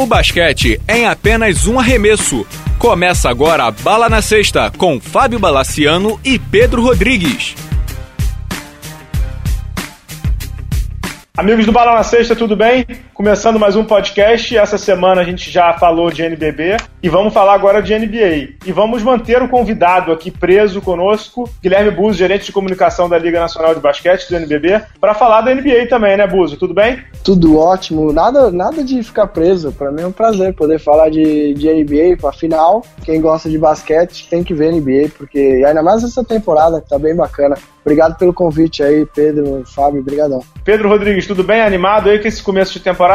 O 0.00 0.06
basquete 0.06 0.80
é 0.88 1.00
em 1.00 1.04
apenas 1.04 1.66
um 1.66 1.78
arremesso. 1.78 2.46
Começa 2.78 3.28
agora 3.28 3.64
a 3.64 3.70
Bala 3.70 4.08
na 4.08 4.22
Sexta 4.22 4.72
com 4.78 4.98
Fábio 4.98 5.38
Balaciano 5.38 6.18
e 6.24 6.38
Pedro 6.38 6.80
Rodrigues. 6.80 7.54
Amigos 11.36 11.66
do 11.66 11.72
Bala 11.72 11.96
na 11.96 12.02
Sexta, 12.02 12.34
tudo 12.34 12.56
bem? 12.56 12.86
Começando 13.20 13.60
mais 13.60 13.76
um 13.76 13.84
podcast. 13.84 14.56
Essa 14.56 14.78
semana 14.78 15.20
a 15.20 15.24
gente 15.24 15.50
já 15.50 15.74
falou 15.74 16.10
de 16.10 16.22
NBB 16.22 16.78
e 17.02 17.08
vamos 17.10 17.34
falar 17.34 17.52
agora 17.52 17.82
de 17.82 17.94
NBA. 17.94 18.54
E 18.64 18.72
vamos 18.72 19.02
manter 19.02 19.42
o 19.42 19.48
convidado 19.48 20.10
aqui 20.10 20.30
preso 20.30 20.80
conosco, 20.80 21.46
Guilherme 21.62 21.90
Buzo, 21.90 22.16
gerente 22.16 22.46
de 22.46 22.52
comunicação 22.52 23.10
da 23.10 23.18
Liga 23.18 23.38
Nacional 23.38 23.74
de 23.74 23.80
Basquete 23.80 24.26
do 24.26 24.36
NBB, 24.36 24.80
para 24.98 25.12
falar 25.12 25.42
da 25.42 25.54
NBA 25.54 25.86
também, 25.86 26.16
né, 26.16 26.26
Buzo? 26.26 26.56
Tudo 26.56 26.72
bem? 26.72 26.98
Tudo 27.22 27.58
ótimo. 27.58 28.10
Nada, 28.10 28.50
nada 28.50 28.82
de 28.82 29.02
ficar 29.02 29.26
preso. 29.26 29.70
Para 29.70 29.92
mim 29.92 30.00
é 30.00 30.06
um 30.06 30.12
prazer 30.12 30.54
poder 30.54 30.78
falar 30.78 31.10
de, 31.10 31.52
de 31.52 31.68
NBA. 31.68 32.26
Afinal, 32.26 32.82
quem 33.04 33.20
gosta 33.20 33.50
de 33.50 33.58
basquete 33.58 34.28
tem 34.30 34.42
que 34.42 34.54
ver 34.54 34.72
NBA, 34.72 35.10
porque 35.18 35.62
ainda 35.66 35.82
mais 35.82 36.02
essa 36.02 36.24
temporada 36.24 36.80
que 36.80 36.88
tá 36.88 36.98
bem 36.98 37.14
bacana. 37.14 37.54
Obrigado 37.84 38.16
pelo 38.16 38.32
convite 38.32 38.82
aí, 38.82 39.06
Pedro, 39.06 39.62
Fábio, 39.66 40.02
brigadão. 40.02 40.42
Pedro 40.64 40.88
Rodrigues, 40.88 41.26
tudo 41.26 41.42
bem? 41.42 41.62
Animado 41.62 42.10
aí 42.10 42.18
com 42.18 42.28
esse 42.28 42.42
começo 42.42 42.72
de 42.74 42.80
temporada? 42.80 43.09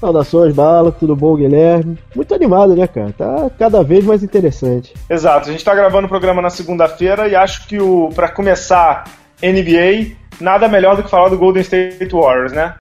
Saudações, 0.00 0.54
Bala, 0.54 0.90
tudo 0.90 1.14
bom, 1.14 1.36
Guilherme? 1.36 1.98
Muito 2.14 2.34
animado, 2.34 2.74
né, 2.74 2.86
cara? 2.86 3.12
Tá 3.16 3.50
cada 3.58 3.82
vez 3.82 4.04
mais 4.04 4.22
interessante. 4.22 4.94
Exato, 5.08 5.48
a 5.48 5.52
gente 5.52 5.64
tá 5.64 5.74
gravando 5.74 6.06
o 6.06 6.08
programa 6.08 6.40
na 6.40 6.50
segunda-feira 6.50 7.28
e 7.28 7.36
acho 7.36 7.66
que 7.66 7.78
o 7.78 8.10
para 8.14 8.28
começar 8.28 9.04
NBA, 9.42 10.16
nada 10.40 10.68
melhor 10.68 10.96
do 10.96 11.02
que 11.02 11.10
falar 11.10 11.28
do 11.28 11.38
Golden 11.38 11.62
State 11.62 12.12
Warriors, 12.12 12.52
né? 12.52 12.74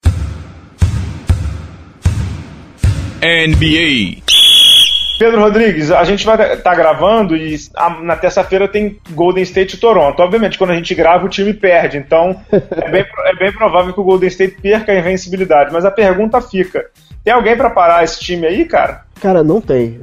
NBA. 3.21 4.22
Pedro 5.23 5.39
Rodrigues, 5.39 5.89
a 5.89 6.03
gente 6.03 6.25
vai 6.25 6.35
estar 6.35 6.57
tá 6.57 6.75
gravando 6.75 7.33
e 7.33 7.57
na 8.01 8.13
terça-feira 8.17 8.67
tem 8.67 8.99
Golden 9.11 9.41
State 9.43 9.77
e 9.77 9.79
Toronto. 9.79 10.21
Obviamente, 10.21 10.57
quando 10.57 10.71
a 10.71 10.75
gente 10.75 10.93
grava, 10.93 11.25
o 11.25 11.29
time 11.29 11.53
perde. 11.53 11.97
Então, 11.97 12.35
é 12.51 12.91
bem, 12.91 13.05
é 13.27 13.35
bem 13.37 13.49
provável 13.53 13.93
que 13.93 14.01
o 14.01 14.03
Golden 14.03 14.27
State 14.27 14.57
perca 14.61 14.91
a 14.91 14.99
invencibilidade. 14.99 15.71
Mas 15.71 15.85
a 15.85 15.91
pergunta 15.91 16.41
fica: 16.41 16.87
tem 17.23 17.33
alguém 17.33 17.55
para 17.55 17.69
parar 17.69 18.03
esse 18.03 18.19
time 18.19 18.45
aí, 18.45 18.65
cara? 18.65 19.05
Cara, 19.21 19.45
não 19.45 19.61
tem. 19.61 19.97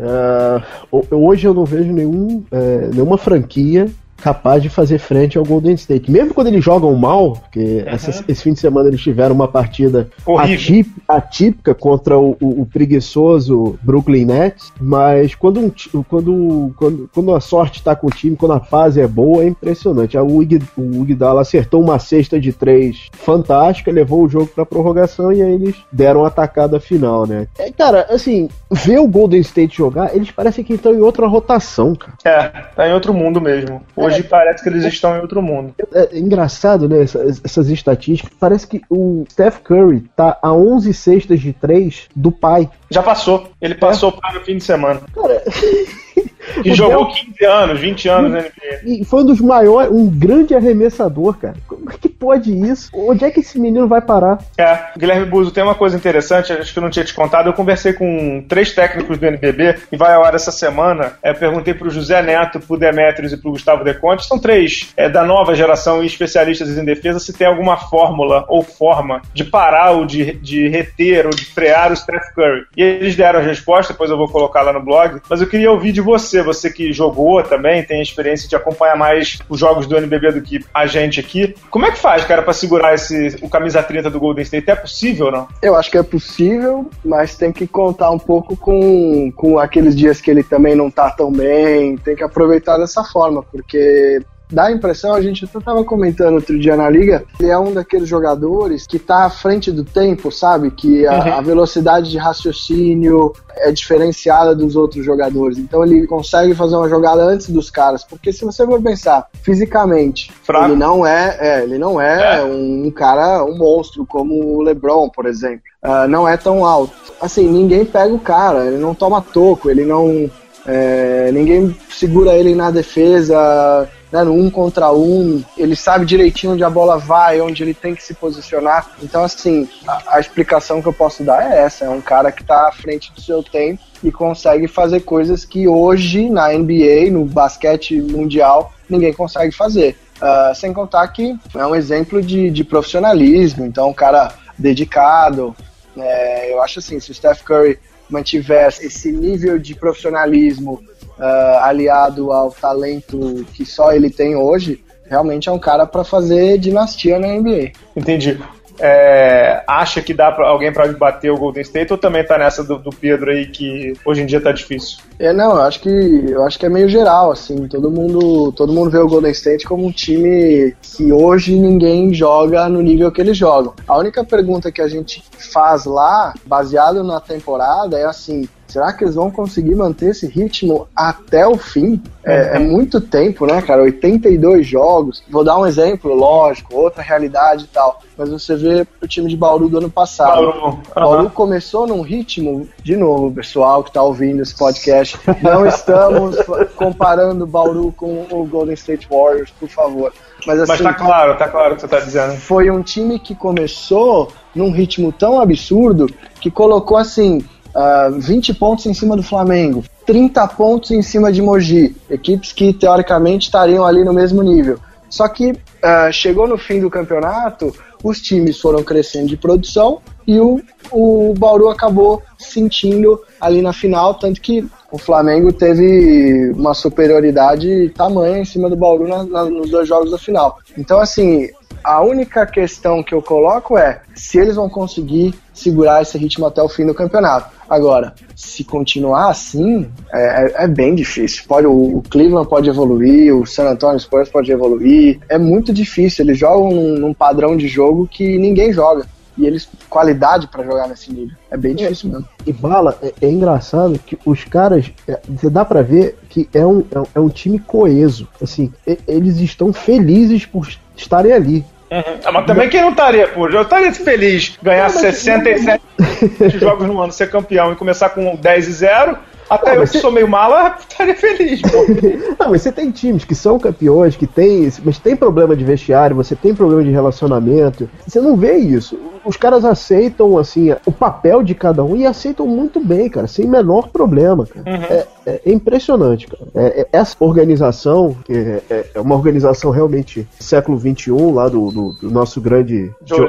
Uh, 0.91 1.05
hoje 1.11 1.47
eu 1.47 1.53
não 1.53 1.67
vejo 1.67 1.93
nenhum, 1.93 2.43
uh, 2.51 2.91
nenhuma 2.91 3.19
franquia 3.19 3.89
capaz 4.21 4.63
de 4.63 4.69
fazer 4.69 4.99
frente 4.99 5.39
ao 5.39 5.45
Golden 5.45 5.75
State. 5.75 6.11
Mesmo 6.11 6.35
quando 6.35 6.49
eles 6.49 6.65
jogam 6.65 6.95
mal, 6.95 7.33
porque 7.33 7.85
uhum. 7.85 7.89
essa, 7.89 8.25
esse 8.29 8.43
fim 8.43 8.53
de 8.53 8.61
semana 8.61 8.89
eles 8.89 9.01
tiveram 9.01 9.35
uma 9.35 9.49
partida 9.49 10.09
atip, 10.39 10.91
atípica 11.09 11.75
contra 11.75 12.19
o, 12.19 12.37
o, 12.41 12.63
o, 12.63 12.67
preguiçoso 12.67 13.79
Brooklyn 13.83 14.27
Nets, 14.27 14.73
mas 14.81 15.35
quando, 15.35 15.61
um, 15.61 16.03
quando, 16.05 16.73
quando, 16.77 17.11
quando 17.13 17.35
a 17.35 17.41
sorte 17.41 17.79
está 17.79 17.97
com 17.97 18.07
o 18.07 18.11
time, 18.11 18.37
quando 18.37 18.53
a 18.53 18.61
fase 18.61 19.01
é 19.01 19.07
boa, 19.07 19.43
é 19.43 19.49
impressionante. 19.49 20.17
O, 20.17 20.43
Ig, 20.43 20.63
o 20.77 21.03
Iguodala 21.03 21.41
acertou 21.41 21.83
uma 21.83 21.99
cesta 21.99 22.39
de 22.39 22.53
três 22.53 23.09
fantástica, 23.13 23.91
levou 23.91 24.25
o 24.25 24.29
jogo 24.29 24.47
para 24.47 24.67
prorrogação 24.67 25.33
e 25.33 25.43
aí 25.43 25.53
eles 25.53 25.77
deram 25.91 26.25
a 26.25 26.29
atacada 26.29 26.79
final, 26.79 27.27
né? 27.27 27.47
É, 27.59 27.71
cara, 27.71 28.07
assim, 28.11 28.49
ver 28.71 28.99
o 28.99 29.09
Golden 29.09 29.41
State 29.41 29.77
jogar, 29.77 30.15
eles 30.15 30.31
parecem 30.31 30.65
que 30.65 30.75
estão 30.75 30.95
em 30.95 31.01
outra 31.01 31.27
rotação, 31.27 31.95
cara. 31.95 32.15
É, 32.25 32.49
tá 32.75 32.89
em 32.89 32.93
outro 32.93 33.15
mundo 33.15 33.41
mesmo. 33.41 33.83
Hoje 33.97 34.10
Hoje 34.15 34.23
parece 34.25 34.63
que 34.63 34.69
eles 34.69 34.85
estão 34.85 35.17
em 35.17 35.21
outro 35.21 35.43
mundo. 35.43 35.75
É, 35.93 36.17
é 36.17 36.19
engraçado, 36.19 36.89
né? 36.89 37.03
Essas, 37.03 37.41
essas, 37.45 37.69
estatísticas. 37.69 38.33
Parece 38.39 38.67
que 38.67 38.81
o 38.89 39.25
Steph 39.31 39.59
Curry 39.61 40.01
tá 40.15 40.39
a 40.43 40.53
11 40.53 40.93
cestas 40.93 41.41
de 41.41 41.53
3 41.53 42.09
do 42.15 42.31
pai. 42.31 42.69
Já 42.91 43.03
passou. 43.03 43.51
Ele 43.61 43.75
passou 43.75 44.11
é. 44.11 44.21
para 44.21 44.41
o 44.41 44.45
fim 44.45 44.57
de 44.57 44.65
semana. 44.65 45.01
Cara. 45.15 45.43
E 46.65 46.75
jogou 46.75 47.07
Del... 47.07 47.15
15 47.15 47.45
anos, 47.45 47.81
20 47.81 48.09
anos 48.09 48.33
na 48.33 48.39
NBA. 48.41 48.81
E 48.85 49.05
foi 49.05 49.23
um 49.23 49.27
dos 49.27 49.41
maiores, 49.41 49.91
um 49.93 50.09
grande 50.09 50.55
arremessador, 50.55 51.35
cara. 51.35 51.55
Como 51.67 51.91
é 51.91 51.95
que 51.97 52.09
pode 52.09 52.53
isso? 52.53 52.91
Onde 52.93 53.25
é 53.25 53.31
que 53.31 53.41
esse 53.41 53.59
menino 53.59 53.87
vai 53.87 54.01
parar? 54.01 54.39
É, 54.59 54.79
Guilherme 54.99 55.27
Buzo, 55.27 55.51
tem 55.51 55.63
uma 55.63 55.75
coisa 55.75 55.97
interessante, 55.97 56.53
acho 56.53 56.73
que 56.73 56.79
eu 56.79 56.83
não 56.83 56.91
tinha 56.91 57.05
te 57.05 57.15
contado. 57.15 57.47
Eu 57.47 57.53
conversei 57.53 57.93
com 57.93 58.45
três 58.49 58.73
técnicos 58.73 59.17
do 59.17 59.27
NBB 59.27 59.77
e 59.93 59.97
vai 59.97 60.15
ao 60.15 60.25
ar 60.25 60.35
essa 60.35 60.51
semana. 60.51 61.13
É, 61.23 61.33
perguntei 61.33 61.73
pro 61.73 61.91
José 61.91 62.21
Neto, 62.21 62.61
pro 62.61 62.77
Demetrios 62.77 63.33
e 63.33 63.37
pro 63.37 63.53
Gustavo 63.53 63.85
Deconte, 63.85 64.27
são 64.27 64.39
três 64.39 64.93
é, 64.97 65.09
da 65.09 65.25
nova 65.25 65.55
geração 65.55 66.03
e 66.03 66.07
especialistas 66.07 66.77
em 66.77 66.85
defesa, 66.85 67.19
se 67.19 67.33
tem 67.33 67.47
alguma 67.47 67.77
fórmula 67.77 68.45
ou 68.49 68.63
forma 68.63 69.23
de 69.33 69.45
parar 69.45 69.93
ou 69.93 70.05
de, 70.05 70.33
de 70.35 70.69
reter 70.69 71.27
ou 71.27 71.31
de 71.31 71.45
frear 71.45 71.93
o 71.93 71.97
Steph 71.97 72.35
Curry. 72.35 72.65
E 72.77 72.83
eles 72.83 73.17
deram 73.17 73.41
a 73.41 73.43
resposta, 73.43 73.93
depois 73.93 74.11
eu 74.11 74.17
vou 74.17 74.29
colocar 74.29 74.63
lá 74.63 74.73
no 74.73 74.83
blog, 74.83 75.21
mas 75.29 75.41
eu 75.41 75.49
queria 75.49 75.71
ouvir 75.71 75.93
de 75.93 76.01
você, 76.01 76.10
você 76.43 76.71
que 76.71 76.93
jogou 76.93 77.43
também, 77.43 77.83
tem 77.83 78.01
a 78.01 78.03
experiência 78.03 78.49
de 78.49 78.57
acompanhar 78.57 78.97
mais 78.97 79.39
os 79.49 79.59
jogos 79.59 79.87
do 79.87 79.97
NBB 79.97 80.33
do 80.33 80.43
que 80.43 80.65
a 80.73 80.87
gente 80.87 81.21
aqui. 81.21 81.55
Como 81.71 81.87
é 81.87 81.91
que 81.91 81.99
faz, 81.99 82.25
cara, 82.25 82.43
para 82.43 82.53
segurar 82.53 82.95
esse, 82.95 83.39
o 83.43 83.49
camisa 83.49 83.83
30 83.83 84.11
do 84.11 84.21
Golden 84.21 84.43
State? 84.43 84.71
É 84.71 84.75
possível 84.75 85.31
não? 85.31 85.49
Eu 85.63 85.77
acho 85.77 85.91
que 85.91 85.99
é 85.99 86.03
possível, 86.03 86.89
mas 87.05 87.37
tem 87.37 87.53
que 87.53 87.67
contar 87.67 88.11
um 88.11 88.19
pouco 88.19 88.57
com, 88.57 89.33
com 89.33 89.59
aqueles 89.59 89.95
dias 89.95 90.21
que 90.21 90.31
ele 90.31 90.43
também 90.43 90.75
não 90.75 90.91
tá 90.91 91.11
tão 91.11 91.31
bem, 91.31 91.97
tem 91.97 92.17
que 92.17 92.25
aproveitar 92.25 92.79
dessa 92.79 93.05
forma, 93.05 93.43
porque 93.43 94.21
dá 94.51 94.67
a 94.67 94.73
impressão, 94.73 95.15
a 95.15 95.23
gente 95.23 95.45
até 95.45 95.59
estava 95.59 95.85
comentando 95.85 96.35
outro 96.35 96.59
dia 96.59 96.77
na 96.77 96.89
liga, 96.89 97.25
ele 97.39 97.51
é 97.51 97.59
um 97.59 97.73
daqueles 97.73 98.09
jogadores 98.09 98.87
que 98.87 98.97
está 98.97 99.25
à 99.25 99.31
frente 99.31 99.71
do 99.71 99.85
tempo, 99.85 100.31
sabe? 100.31 100.71
Que 100.71 101.07
a, 101.07 101.13
uhum. 101.13 101.33
a, 101.35 101.41
velocidade 101.41 102.11
de 102.11 102.19
raciocínio 102.19 103.33
é 103.57 103.71
diferenciada 103.73 104.55
dos 104.55 104.77
outros 104.77 105.05
jogadores. 105.05 105.59
Então 105.59 105.85
ele 105.85 106.07
consegue 106.07 106.55
fazer 106.55 106.77
uma 106.77 106.89
jogada 106.89 107.23
antes 107.23 107.49
dos 107.49 107.71
caras. 107.71 108.05
Porque 108.05 108.33
se 108.33 108.45
você 108.45 108.65
for 108.67 108.81
pensar 108.83 109.27
fisicamente, 109.43 110.33
Fraco. 110.43 110.67
ele 110.67 110.77
não 110.77 111.07
é, 111.07 111.37
é 111.41 111.63
ele 111.63 111.79
não 111.79 112.01
é, 112.01 112.39
é, 112.39 112.45
Um, 112.45 112.91
cara, 112.91 113.45
um 113.45 113.57
monstro 113.57 114.05
como 114.07 114.57
o 114.57 114.63
LeBron, 114.63 115.09
por 115.09 115.27
exemplo. 115.27 115.63
Uh, 115.83 116.07
não 116.09 116.29
é 116.29 116.37
tão 116.37 116.65
alto. 116.65 116.93
Assim, 117.21 117.49
ninguém 117.49 117.85
pega 117.85 118.13
o 118.13 118.19
cara, 118.19 118.67
ele 118.67 118.79
não 118.79 118.95
toma 118.95 119.23
toco, 119.23 119.71
ele 119.71 119.85
não. 119.85 120.31
É, 120.67 121.31
ninguém 121.33 121.75
segura 121.91 122.35
ele 122.35 122.55
na 122.55 122.71
defesa 122.71 123.89
né, 124.13 124.25
no 124.25 124.35
um 124.35 124.51
contra 124.51 124.93
um, 124.93 125.43
ele 125.57 125.77
sabe 125.77 126.05
direitinho 126.05 126.55
onde 126.55 126.65
a 126.65 126.71
bola 126.71 126.99
vai, 126.99 127.41
onde 127.41 127.63
ele 127.63 127.75
tem 127.75 127.95
que 127.95 128.03
se 128.03 128.15
posicionar. 128.15 128.91
Então, 129.03 129.23
assim, 129.23 129.69
a, 129.87 130.17
a 130.17 130.21
explicação 130.21 130.83
que 130.83 130.89
eu 130.89 130.93
posso 130.93 131.23
dar 131.23 131.51
é 131.51 131.63
essa: 131.63 131.85
é 131.85 131.89
um 131.89 132.01
cara 132.01 132.33
que 132.33 132.43
está 132.43 132.69
à 132.69 132.73
frente 132.73 133.13
do 133.13 133.21
seu 133.21 133.43
tempo 133.43 133.83
e 134.03 134.11
consegue 134.11 134.67
fazer 134.67 135.01
coisas 135.01 135.45
que 135.45 135.69
hoje 135.69 136.29
na 136.29 136.49
NBA, 136.53 137.11
no 137.11 137.25
basquete 137.25 138.01
mundial, 138.01 138.73
ninguém 138.89 139.13
consegue 139.13 139.53
fazer. 139.53 139.97
Uh, 140.21 140.55
sem 140.55 140.71
contar 140.73 141.09
que 141.09 141.35
é 141.55 141.65
um 141.65 141.75
exemplo 141.75 142.21
de, 142.21 142.51
de 142.51 142.63
profissionalismo, 142.63 143.65
então 143.65 143.89
um 143.89 143.95
cara 143.95 144.33
dedicado. 144.59 145.57
É, 145.97 146.53
eu 146.53 146.63
acho 146.63 146.79
assim, 146.79 147.01
se 147.01 147.11
o 147.11 147.15
Steph 147.15 147.43
Curry 147.43 147.79
mantiver 148.11 148.69
esse 148.69 149.11
nível 149.13 149.59
de 149.59 149.75
profissionalismo 149.75 150.83
uh, 151.19 151.59
aliado 151.63 152.33
ao 152.33 152.51
talento 152.51 153.47
que 153.55 153.65
só 153.65 153.93
ele 153.93 154.11
tem 154.11 154.37
hoje, 154.37 154.83
realmente 155.05 155.49
é 155.49 155.53
um 155.53 155.59
cara 155.59 155.87
para 155.87 156.05
fazer 156.05 156.59
dinastia 156.59 157.19
na 157.19 157.29
NBA. 157.29 157.73
Entendi. 157.97 158.39
É, 158.81 159.63
acha 159.67 160.01
que 160.01 160.15
dá 160.15 160.33
pra 160.33 160.49
alguém 160.49 160.73
para 160.73 160.91
bater 160.93 161.31
o 161.31 161.37
Golden 161.37 161.63
State 161.63 161.93
ou 161.93 161.99
também 161.99 162.25
tá 162.25 162.39
nessa 162.39 162.65
do, 162.65 162.79
do, 162.79 162.91
Pedro 162.91 163.31
aí 163.31 163.47
que 163.47 163.93
hoje 164.05 164.23
em 164.23 164.27
dia 164.27 164.41
tá 164.41 164.53
difícil? 164.53 164.99
É, 165.19 165.33
não, 165.33 165.57
eu 165.57 165.63
acho 165.63 165.81
que 165.81 165.89
eu 165.89 166.45
acho 166.45 166.59
que 166.59 166.67
é 166.67 166.69
meio 166.69 166.89
geral 166.89 167.31
assim, 167.31 167.69
todo 167.69 167.91
mundo, 167.91 168.53
todo 168.53 168.73
mundo 168.73 168.91
vê 168.91 168.99
o 168.99 169.09
Golden 169.09 169.33
State 169.33 169.67
como 169.67 169.87
um 169.87 169.93
time 169.93 170.75
que 170.83 171.13
hoje 171.13 171.55
ninguém 171.59 172.13
joga 172.15 172.69
no 172.69 172.81
nível 172.81 173.13
que 173.13 173.21
eles 173.21 173.37
jogam. 173.37 173.75
A 173.87 173.99
única 173.99 174.25
pergunta 174.25 174.73
que 174.73 174.81
a 174.81 174.89
gente 174.89 175.23
faz 175.53 175.85
lá, 175.85 176.33
baseado 176.47 177.05
na 177.05 177.21
temporada, 177.21 177.99
é 177.99 178.05
assim, 178.05 178.49
Será 178.71 178.93
que 178.93 179.03
eles 179.03 179.17
vão 179.17 179.31
conseguir 179.31 179.75
manter 179.75 180.11
esse 180.11 180.29
ritmo 180.29 180.87
até 180.95 181.47
o 181.47 181.57
fim? 181.57 182.01
É, 182.25 182.57
é, 182.57 182.59
muito 182.59 183.01
tempo, 183.01 183.47
né, 183.47 183.61
cara? 183.61 183.83
82 183.83 184.67
jogos. 184.67 185.23
Vou 185.29 185.43
dar 185.43 185.59
um 185.59 185.67
exemplo, 185.67 186.15
lógico, 186.15 186.77
outra 186.77 187.03
realidade 187.03 187.65
e 187.65 187.67
tal. 187.67 188.01
Mas 188.17 188.31
você 188.31 188.55
vê 188.55 188.87
o 189.03 189.09
time 189.09 189.29
de 189.29 189.37
Bauru 189.37 189.69
do 189.69 189.79
ano 189.79 189.91
passado. 189.91 190.37
Bauru, 190.37 190.65
uhum. 190.65 190.79
Bauru 190.95 191.31
começou 191.31 191.87
num 191.87 192.03
ritmo, 192.03 192.69
de 192.83 192.97
novo, 192.97 193.35
pessoal 193.35 193.83
que 193.83 193.91
está 193.91 194.03
ouvindo 194.03 194.43
esse 194.43 194.57
podcast, 194.57 195.19
não 195.43 195.67
estamos 195.67 196.37
comparando 196.77 197.47
Bauru 197.47 197.93
com 197.97 198.27
o 198.31 198.47
Golden 198.47 198.75
State 198.75 199.09
Warriors, 199.11 199.51
por 199.59 199.69
favor. 199.69 200.13
Mas, 200.47 200.61
assim, 200.61 200.73
Mas 200.73 200.81
tá 200.81 200.95
claro, 200.95 201.37
tá 201.37 201.49
claro 201.49 201.73
o 201.73 201.75
que 201.75 201.83
você 201.83 201.89
tá 201.89 202.01
dizendo. 202.01 202.37
Foi 202.37 202.71
um 202.71 202.83
time 202.83 203.19
que 203.19 203.35
começou 203.35 204.33
num 204.55 204.71
ritmo 204.71 205.13
tão 205.13 205.41
absurdo 205.41 206.07
que 206.41 206.51
colocou 206.51 206.97
assim 206.97 207.45
uh, 207.75 207.79
ah, 207.79 208.09
20 208.11 208.55
pontos 208.55 208.87
em 208.87 208.95
cima 208.95 209.17
do 209.17 209.23
Flamengo, 209.23 209.85
30 210.07 210.47
pontos 210.49 210.91
em 210.91 211.03
cima 211.03 211.33
de 211.33 211.43
Mogi, 211.43 211.97
equipes 212.09 212.53
que 212.53 212.73
teoricamente 212.73 213.47
estariam 213.47 213.85
ali 213.85 214.05
no 214.05 214.13
mesmo 214.13 214.43
nível. 214.43 214.79
Só 215.09 215.27
que 215.29 215.51
uh, 215.51 216.13
chegou 216.13 216.47
no 216.47 216.57
fim 216.57 216.81
do 216.81 216.89
campeonato, 216.89 217.75
os 218.03 218.21
times 218.21 218.61
foram 218.61 218.83
crescendo 218.83 219.27
de 219.27 219.37
produção 219.37 220.01
e 220.27 220.39
o, 220.39 220.61
o 220.93 221.35
Bauru 221.37 221.69
acabou 221.69 222.23
sentindo 222.39 223.21
ali 223.41 223.61
na 223.61 223.73
final, 223.73 224.15
tanto 224.15 224.41
que 224.41 224.65
o 224.93 224.99
Flamengo 224.99 225.53
teve 225.53 226.53
uma 226.53 226.75
superioridade 226.75 227.91
tamanha 227.91 228.39
em 228.39 228.45
cima 228.45 228.71
do 228.71 228.77
Bauru 228.77 229.09
na, 229.09 229.25
na, 229.25 229.45
nos 229.45 229.71
dois 229.71 229.89
jogos 229.89 230.11
da 230.11 230.19
final. 230.19 230.59
Então, 230.77 231.01
assim, 231.01 231.49
a 231.83 232.01
única 232.03 232.47
questão 232.47 233.03
que 233.03 233.15
eu 233.15 233.23
coloco 233.23 233.77
é 233.77 234.03
se 234.15 234.39
eles 234.39 234.57
vão 234.57 234.69
conseguir 234.69 235.35
segurar 235.53 236.03
esse 236.03 236.17
ritmo 236.17 236.47
até 236.47 236.63
o 236.63 236.69
fim 236.69 236.87
do 236.87 236.95
campeonato. 236.95 237.51
Agora, 237.69 238.15
se 238.35 238.65
continuar 238.65 239.31
assim, 239.31 239.89
é, 240.13 240.45
é, 240.45 240.65
é 240.65 240.69
bem 240.69 240.95
difícil. 240.95 241.45
Pode, 241.47 241.67
o 241.67 242.03
Cleveland 242.11 242.49
pode 242.49 242.69
evoluir, 242.69 243.35
o 243.35 243.47
San 243.47 243.69
Antonio 243.69 244.01
Spurs 244.01 244.29
pode 244.29 244.51
evoluir. 244.51 245.21
É 245.29 245.39
muito 245.39 245.73
difícil. 245.73 246.25
Eles 246.25 246.39
jogam 246.39 246.71
num, 246.71 246.99
num 246.99 247.15
padrão 247.15 247.57
de 247.57 247.69
jogo 247.69 248.09
que 248.09 248.39
ninguém 248.39 248.73
joga 248.73 249.07
e 249.41 249.47
eles 249.47 249.69
qualidade 249.89 250.49
para 250.49 250.65
jogar 250.65 250.89
nesse 250.89 251.13
nível. 251.13 251.37
É 251.51 251.57
bem 251.57 251.75
difícil 251.75 252.11
mesmo. 252.11 252.29
E 252.47 252.53
bala, 252.53 252.99
é, 253.03 253.13
é 253.23 253.31
engraçado 253.31 253.99
que 253.99 254.19
os 254.27 254.45
caras, 254.45 254.91
é, 255.09 255.19
você 255.29 255.49
dá 255.49 255.65
para 255.65 255.83
ver 255.83 256.19
que 256.29 256.49
é 256.53 256.65
um, 256.65 256.81
é, 256.81 257.09
é 257.15 257.21
um 257.21 257.29
time 257.29 257.59
coeso. 257.59 258.29
Assim, 258.41 258.73
eles 259.07 259.39
estão 259.39 259.73
felizes 259.73 260.45
por 260.45 260.69
estarem 261.03 261.33
ali. 261.33 261.65
Uhum. 261.91 262.21
Ah, 262.25 262.33
mas 262.33 262.47
também 262.47 262.69
quem 262.69 262.81
não 262.81 262.91
estaria, 262.91 263.27
pô? 263.29 263.49
Eu 263.49 263.63
estaria 263.63 263.93
feliz 263.93 264.57
ganhar 264.63 264.89
não, 264.91 265.01
67 265.01 265.83
jogos 266.59 266.87
no 266.87 267.01
ano, 267.01 267.13
ser 267.13 267.29
campeão 267.31 267.73
e 267.73 267.77
começar 267.77 268.11
com 268.11 268.37
10 268.37 268.69
e 268.69 268.73
0 268.73 269.19
até 269.51 269.77
eu 269.77 269.81
que 269.81 269.89
você... 269.89 269.99
sou 269.99 270.13
meio 270.13 270.29
mala, 270.29 270.77
estaria 270.79 271.15
feliz, 271.17 271.61
não, 272.39 272.51
mas 272.51 272.63
você 272.63 272.71
tem 272.71 272.91
times 272.91 273.25
que 273.25 273.35
são 273.35 273.59
campeões, 273.59 274.15
que 274.15 274.27
tem. 274.27 274.71
Mas 274.85 274.99
tem 274.99 275.17
problema 275.17 275.57
de 275.57 275.65
vestiário, 275.65 276.15
você 276.15 276.37
tem 276.37 276.55
problema 276.55 276.85
de 276.85 276.91
relacionamento. 276.91 277.91
Você 278.07 278.21
não 278.21 278.37
vê 278.37 278.57
isso. 278.57 278.97
Os 279.25 279.37
caras 279.37 279.65
aceitam, 279.65 280.39
assim, 280.39 280.75
o 280.87 280.93
papel 280.93 281.43
de 281.43 281.55
cada 281.55 281.85
um 281.85 281.97
e 281.97 282.07
aceitam 282.07 282.47
muito 282.47 282.81
bem, 282.81 283.09
cara, 283.09 283.27
sem 283.27 283.47
menor 283.47 283.89
problema, 283.89 284.47
cara. 284.47 284.71
Uhum. 284.71 284.85
É, 284.85 285.07
é, 285.27 285.41
impressionante, 285.47 286.27
cara. 286.27 286.45
É, 286.55 286.81
é, 286.81 286.87
essa 286.93 287.17
organização, 287.21 288.17
que 288.25 288.33
é, 288.33 288.63
é, 288.71 288.85
é, 288.95 289.01
uma 289.01 289.15
organização 289.15 289.71
realmente 289.71 290.27
século 290.39 290.79
XXI, 290.79 291.11
lá 291.33 291.49
do, 291.49 291.71
do, 291.71 291.93
do 291.93 292.11
nosso 292.11 292.41
grande. 292.41 292.91
Joe 293.05 293.29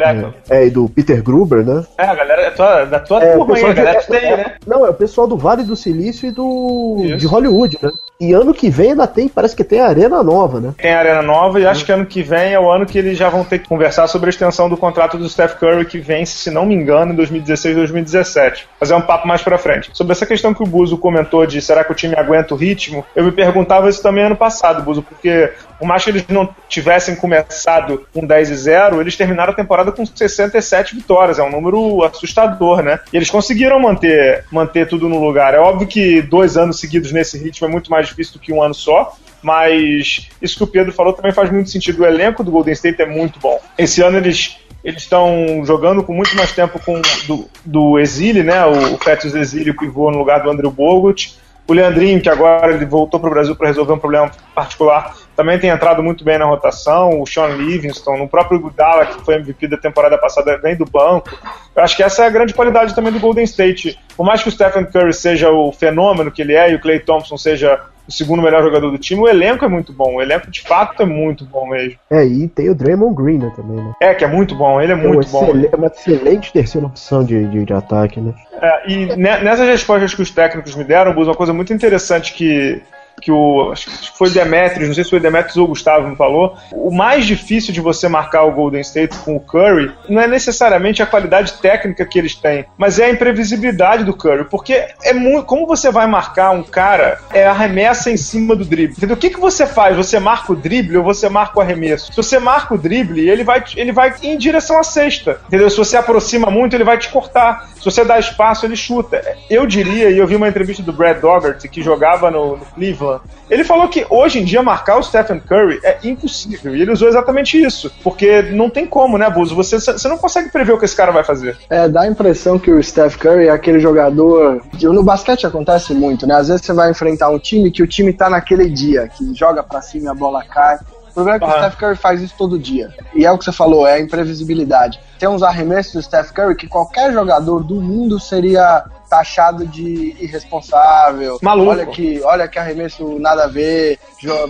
é, 0.49 0.65
e 0.65 0.69
do 0.69 0.87
Peter 0.87 1.21
Gruber, 1.21 1.65
né? 1.65 1.83
É, 1.97 2.05
a 2.05 2.15
galera 2.15 2.41
é 2.43 2.51
tua, 2.51 2.85
da 2.85 2.99
tua 2.99 3.19
turma 3.19 3.55
aí, 3.55 3.65
a 3.65 3.73
galera 3.73 3.99
que 3.99 4.07
tem, 4.07 4.37
né? 4.37 4.55
Não, 4.65 4.85
é 4.85 4.89
o 4.89 4.93
pessoal 4.93 5.27
do 5.27 5.37
Vale 5.37 5.63
do 5.63 5.75
Silício 5.75 6.10
e 6.27 6.31
do 6.31 6.97
Isso. 7.05 7.17
de 7.17 7.27
Hollywood, 7.27 7.77
né? 7.81 7.89
E 8.21 8.33
ano 8.33 8.53
que 8.53 8.69
vem 8.69 8.91
ainda 8.91 9.07
tem, 9.07 9.27
parece 9.27 9.55
que 9.55 9.63
tem 9.63 9.79
arena 9.79 10.21
nova, 10.21 10.59
né? 10.59 10.75
Tem 10.77 10.93
arena 10.93 11.23
nova 11.23 11.59
e 11.59 11.65
acho 11.65 11.83
que 11.83 11.91
ano 11.91 12.05
que 12.05 12.21
vem 12.21 12.53
é 12.53 12.59
o 12.59 12.69
ano 12.69 12.85
que 12.85 12.99
eles 12.99 13.17
já 13.17 13.29
vão 13.29 13.43
ter 13.43 13.57
que 13.57 13.67
conversar 13.67 14.05
sobre 14.05 14.27
a 14.27 14.29
extensão 14.29 14.69
do 14.69 14.77
contrato 14.77 15.17
do 15.17 15.27
Steph 15.27 15.55
Curry 15.55 15.85
que 15.85 15.97
vence, 15.97 16.37
se 16.37 16.51
não 16.51 16.63
me 16.63 16.75
engano, 16.75 17.13
em 17.13 17.15
2016 17.15 17.75
2017. 17.75 18.67
Fazer 18.79 18.93
um 18.93 19.01
papo 19.01 19.27
mais 19.27 19.41
pra 19.41 19.57
frente. 19.57 19.89
Sobre 19.93 20.11
essa 20.11 20.27
questão 20.27 20.53
que 20.53 20.61
o 20.61 20.67
Buzo 20.67 20.99
comentou 20.99 21.47
de 21.47 21.59
será 21.63 21.83
que 21.83 21.91
o 21.91 21.95
time 21.95 22.13
aguenta 22.15 22.53
o 22.53 22.57
ritmo, 22.57 23.03
eu 23.15 23.23
me 23.23 23.31
perguntava 23.31 23.89
isso 23.89 24.03
também 24.03 24.23
ano 24.23 24.35
passado, 24.35 24.83
Buzo, 24.83 25.01
porque 25.01 25.51
por 25.81 25.87
mais 25.87 26.03
que 26.03 26.11
eles 26.11 26.27
não 26.27 26.47
tivessem 26.69 27.15
começado 27.15 28.05
com 28.13 28.23
10 28.23 28.51
e 28.51 28.55
0, 28.55 29.01
eles 29.01 29.17
terminaram 29.17 29.51
a 29.51 29.55
temporada 29.55 29.91
com 29.91 30.05
67 30.05 30.93
vitórias. 30.93 31.39
É 31.39 31.43
um 31.43 31.49
número 31.49 32.03
assustador, 32.03 32.83
né? 32.83 32.99
E 33.11 33.17
eles 33.17 33.31
conseguiram 33.31 33.79
manter, 33.79 34.45
manter 34.51 34.87
tudo 34.87 35.09
no 35.09 35.19
lugar. 35.19 35.55
É 35.55 35.59
óbvio 35.59 35.87
que 35.87 36.00
dois 36.21 36.57
anos 36.57 36.79
seguidos 36.79 37.11
nesse 37.11 37.37
ritmo 37.37 37.67
é 37.67 37.69
muito 37.69 37.91
mais 37.91 38.07
difícil 38.07 38.33
do 38.33 38.39
que 38.39 38.53
um 38.53 38.61
ano 38.61 38.73
só, 38.73 39.15
mas 39.41 40.27
isso 40.41 40.57
que 40.57 40.63
o 40.63 40.67
Pedro 40.67 40.93
falou 40.93 41.13
também 41.13 41.31
faz 41.31 41.51
muito 41.51 41.69
sentido. 41.69 42.01
O 42.01 42.05
elenco 42.05 42.43
do 42.43 42.51
Golden 42.51 42.73
State 42.73 43.01
é 43.01 43.05
muito 43.05 43.39
bom. 43.39 43.59
Esse 43.77 44.01
ano 44.01 44.17
eles 44.17 44.57
eles 44.83 45.03
estão 45.03 45.61
jogando 45.63 46.01
com 46.03 46.13
muito 46.13 46.35
mais 46.35 46.51
tempo 46.51 46.79
com 46.79 46.99
do, 47.27 47.47
do 47.63 47.99
Exílio, 47.99 48.43
né? 48.43 48.65
O, 48.65 48.95
o 48.95 48.97
Fetius 48.97 49.35
Exílio 49.35 49.77
pivô 49.77 50.09
no 50.09 50.17
lugar 50.17 50.41
do 50.41 50.49
Andrew 50.49 50.71
Bogut. 50.71 51.37
O 51.71 51.73
Leandrinho, 51.73 52.19
que 52.19 52.27
agora 52.27 52.73
ele 52.73 52.85
voltou 52.85 53.17
para 53.17 53.29
o 53.29 53.31
Brasil 53.31 53.55
para 53.55 53.67
resolver 53.67 53.93
um 53.93 53.97
problema 53.97 54.29
particular, 54.53 55.15
também 55.37 55.57
tem 55.57 55.69
entrado 55.69 56.03
muito 56.03 56.21
bem 56.21 56.37
na 56.37 56.43
rotação. 56.43 57.21
O 57.21 57.25
Sean 57.25 57.47
Livingston, 57.47 58.17
no 58.17 58.27
próprio 58.27 58.59
Gudala, 58.59 59.05
que 59.05 59.23
foi 59.23 59.35
MVP 59.35 59.69
da 59.69 59.77
temporada 59.77 60.17
passada, 60.17 60.57
vem 60.57 60.75
do 60.75 60.83
banco. 60.83 61.29
Eu 61.73 61.81
acho 61.81 61.95
que 61.95 62.03
essa 62.03 62.23
é 62.23 62.27
a 62.27 62.29
grande 62.29 62.53
qualidade 62.53 62.93
também 62.93 63.13
do 63.13 63.21
Golden 63.21 63.45
State. 63.45 63.97
Por 64.17 64.25
mais 64.25 64.43
que 64.43 64.49
o 64.49 64.51
Stephen 64.51 64.83
Curry 64.83 65.13
seja 65.13 65.49
o 65.49 65.71
fenômeno 65.71 66.29
que 66.29 66.41
ele 66.41 66.55
é 66.55 66.69
e 66.69 66.75
o 66.75 66.81
Clay 66.81 66.99
Thompson 66.99 67.37
seja 67.37 67.79
o 68.07 68.11
segundo 68.11 68.41
melhor 68.41 68.63
jogador 68.63 68.91
do 68.91 68.97
time, 68.97 69.21
o 69.21 69.27
elenco 69.27 69.63
é 69.63 69.67
muito 69.67 69.93
bom. 69.93 70.15
O 70.15 70.21
elenco, 70.21 70.49
de 70.49 70.61
fato, 70.61 71.03
é 71.03 71.05
muito 71.05 71.45
bom 71.45 71.67
mesmo. 71.67 71.97
É, 72.09 72.25
e 72.25 72.47
tem 72.47 72.69
o 72.69 72.75
Draymond 72.75 73.15
Green 73.15 73.37
né, 73.37 73.51
também, 73.55 73.77
né? 73.77 73.93
É, 74.01 74.13
que 74.13 74.23
é 74.23 74.27
muito 74.27 74.55
bom. 74.55 74.81
Ele 74.81 74.91
é, 74.91 74.95
é 74.95 74.97
muito 74.97 75.27
bom. 75.29 75.51
É 75.71 75.75
uma 75.75 75.87
excelente 75.87 76.51
terceira 76.51 76.87
opção 76.87 77.23
de, 77.23 77.47
de, 77.47 77.65
de 77.65 77.73
ataque, 77.73 78.19
né? 78.19 78.33
É, 78.61 78.91
e 78.91 79.15
nessas 79.15 79.67
respostas 79.67 80.13
que 80.13 80.21
os 80.21 80.31
técnicos 80.31 80.75
me 80.75 80.83
deram, 80.83 81.13
Bus, 81.13 81.27
uma 81.27 81.35
coisa 81.35 81.53
muito 81.53 81.73
interessante 81.73 82.33
que 82.33 82.81
que 83.21 83.31
o. 83.31 83.71
Acho 83.71 83.89
que 83.89 84.17
foi 84.17 84.29
Demetrius, 84.29 84.87
não 84.87 84.95
sei 84.95 85.03
se 85.03 85.09
foi 85.09 85.19
Demetrius 85.19 85.57
ou 85.57 85.65
o 85.65 85.69
Gustavo 85.69 86.09
me 86.09 86.15
falou. 86.15 86.57
O 86.71 86.91
mais 86.91 87.25
difícil 87.25 87.73
de 87.73 87.79
você 87.79 88.07
marcar 88.07 88.43
o 88.43 88.51
Golden 88.51 88.81
State 88.81 89.17
com 89.19 89.35
o 89.35 89.39
Curry 89.39 89.91
não 90.09 90.21
é 90.21 90.27
necessariamente 90.27 91.01
a 91.01 91.05
qualidade 91.05 91.53
técnica 91.53 92.05
que 92.05 92.17
eles 92.17 92.35
têm, 92.35 92.65
mas 92.77 92.99
é 92.99 93.05
a 93.05 93.09
imprevisibilidade 93.09 94.03
do 94.03 94.15
Curry. 94.15 94.45
Porque 94.45 94.87
é 95.03 95.13
muito. 95.13 95.45
Como 95.45 95.67
você 95.67 95.91
vai 95.91 96.07
marcar 96.07 96.51
um 96.51 96.63
cara 96.63 97.19
é 97.31 97.45
arremessa 97.45 98.09
em 98.09 98.17
cima 98.17 98.55
do 98.55 98.65
drible? 98.65 98.95
Entendeu? 98.97 99.15
O 99.15 99.19
que, 99.19 99.29
que 99.29 99.39
você 99.39 99.65
faz? 99.65 99.95
Você 99.95 100.19
marca 100.19 100.51
o 100.51 100.55
drible 100.55 100.97
ou 100.97 101.03
você 101.03 101.29
marca 101.29 101.59
o 101.59 101.61
arremesso? 101.61 102.11
Se 102.11 102.17
você 102.17 102.39
marca 102.39 102.73
o 102.73 102.77
drible, 102.77 103.29
ele 103.29 103.43
vai, 103.43 103.63
ele 103.75 103.91
vai 103.91 104.13
em 104.23 104.37
direção 104.37 104.79
à 104.79 104.83
cesta. 104.83 105.41
Entendeu? 105.47 105.69
Se 105.69 105.77
você 105.77 105.97
aproxima 105.97 106.49
muito, 106.49 106.75
ele 106.75 106.83
vai 106.83 106.97
te 106.97 107.09
cortar. 107.09 107.69
Se 107.81 107.85
você 107.85 108.05
dá 108.05 108.19
espaço, 108.19 108.65
ele 108.65 108.75
chuta. 108.75 109.19
Eu 109.49 109.65
diria, 109.65 110.11
e 110.11 110.17
eu 110.19 110.27
vi 110.27 110.35
uma 110.35 110.47
entrevista 110.47 110.83
do 110.83 110.93
Brad 110.93 111.19
Dougherty, 111.19 111.67
que 111.67 111.81
jogava 111.81 112.29
no, 112.29 112.57
no 112.57 112.65
Cleveland 112.65 113.21
ele 113.51 113.65
falou 113.65 113.89
que 113.89 114.05
hoje 114.09 114.39
em 114.39 114.45
dia 114.45 114.63
marcar 114.63 114.97
o 114.97 115.03
Stephen 115.03 115.41
Curry 115.41 115.81
é 115.83 115.97
impossível. 116.05 116.73
E 116.73 116.81
ele 116.81 116.91
usou 116.93 117.09
exatamente 117.09 117.61
isso. 117.61 117.91
Porque 118.01 118.43
não 118.43 118.69
tem 118.69 118.85
como, 118.85 119.17
né, 119.17 119.29
Buzo? 119.29 119.53
Você, 119.55 119.77
você 119.77 120.07
não 120.07 120.17
consegue 120.17 120.49
prever 120.49 120.71
o 120.71 120.79
que 120.79 120.85
esse 120.85 120.95
cara 120.95 121.11
vai 121.11 121.21
fazer. 121.21 121.57
É, 121.69 121.89
dá 121.89 122.03
a 122.03 122.07
impressão 122.07 122.57
que 122.57 122.71
o 122.71 122.81
Steph 122.81 123.17
Curry 123.17 123.47
é 123.47 123.49
aquele 123.49 123.81
jogador. 123.81 124.61
No 124.81 125.03
basquete 125.03 125.45
acontece 125.45 125.93
muito, 125.93 126.25
né? 126.25 126.35
Às 126.35 126.47
vezes 126.47 126.65
você 126.65 126.71
vai 126.71 126.91
enfrentar 126.91 127.29
um 127.29 127.37
time 127.37 127.69
que 127.69 127.83
o 127.83 127.87
time 127.87 128.13
tá 128.13 128.29
naquele 128.29 128.69
dia, 128.69 129.09
que 129.09 129.35
joga 129.35 129.61
pra 129.61 129.81
cima 129.81 130.05
e 130.05 130.07
a 130.07 130.13
bola 130.13 130.45
cai. 130.45 130.77
O 131.09 131.13
problema 131.13 131.35
é 131.35 131.39
que 131.39 131.45
ah. 131.45 131.49
o 131.49 131.57
Steph 131.57 131.75
Curry 131.75 131.95
faz 131.97 132.21
isso 132.21 132.35
todo 132.37 132.57
dia. 132.57 132.89
E 133.13 133.25
é 133.25 133.31
o 133.33 133.37
que 133.37 133.43
você 133.43 133.51
falou, 133.51 133.85
é 133.85 133.95
a 133.95 133.99
imprevisibilidade. 133.99 134.97
Tem 135.21 135.29
uns 135.29 135.43
arremessos 135.43 135.93
do 135.93 136.01
Steph 136.01 136.31
Curry 136.31 136.55
que 136.55 136.67
qualquer 136.67 137.13
jogador 137.13 137.63
do 137.63 137.75
mundo 137.75 138.19
seria 138.19 138.83
taxado 139.07 139.67
de 139.67 140.15
irresponsável. 140.19 141.37
Maluco. 141.43 141.69
Olha 141.69 141.85
que, 141.85 142.19
olha 142.23 142.47
que 142.47 142.57
arremesso 142.57 143.19
nada 143.19 143.43
a 143.43 143.47
ver, 143.47 143.99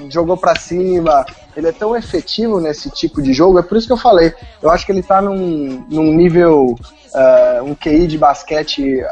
jogou 0.10 0.38
para 0.38 0.58
cima. 0.58 1.26
Ele 1.58 1.68
é 1.68 1.74
tão 1.74 1.94
efetivo 1.94 2.62
nesse 2.62 2.90
tipo 2.90 3.22
de 3.22 3.34
jogo, 3.34 3.60
é 3.60 3.62
por 3.62 3.78
isso 3.78 3.86
que 3.86 3.92
eu 3.92 3.98
falei. 3.98 4.34
Eu 4.62 4.70
acho 4.70 4.86
que 4.86 4.94
ele 4.94 5.04
tá 5.04 5.22
num, 5.22 5.86
num 5.90 6.14
nível, 6.14 6.68
uh, 6.78 7.64
um 7.66 7.76
QI 7.76 8.08
de 8.08 8.18
basquete 8.18 9.04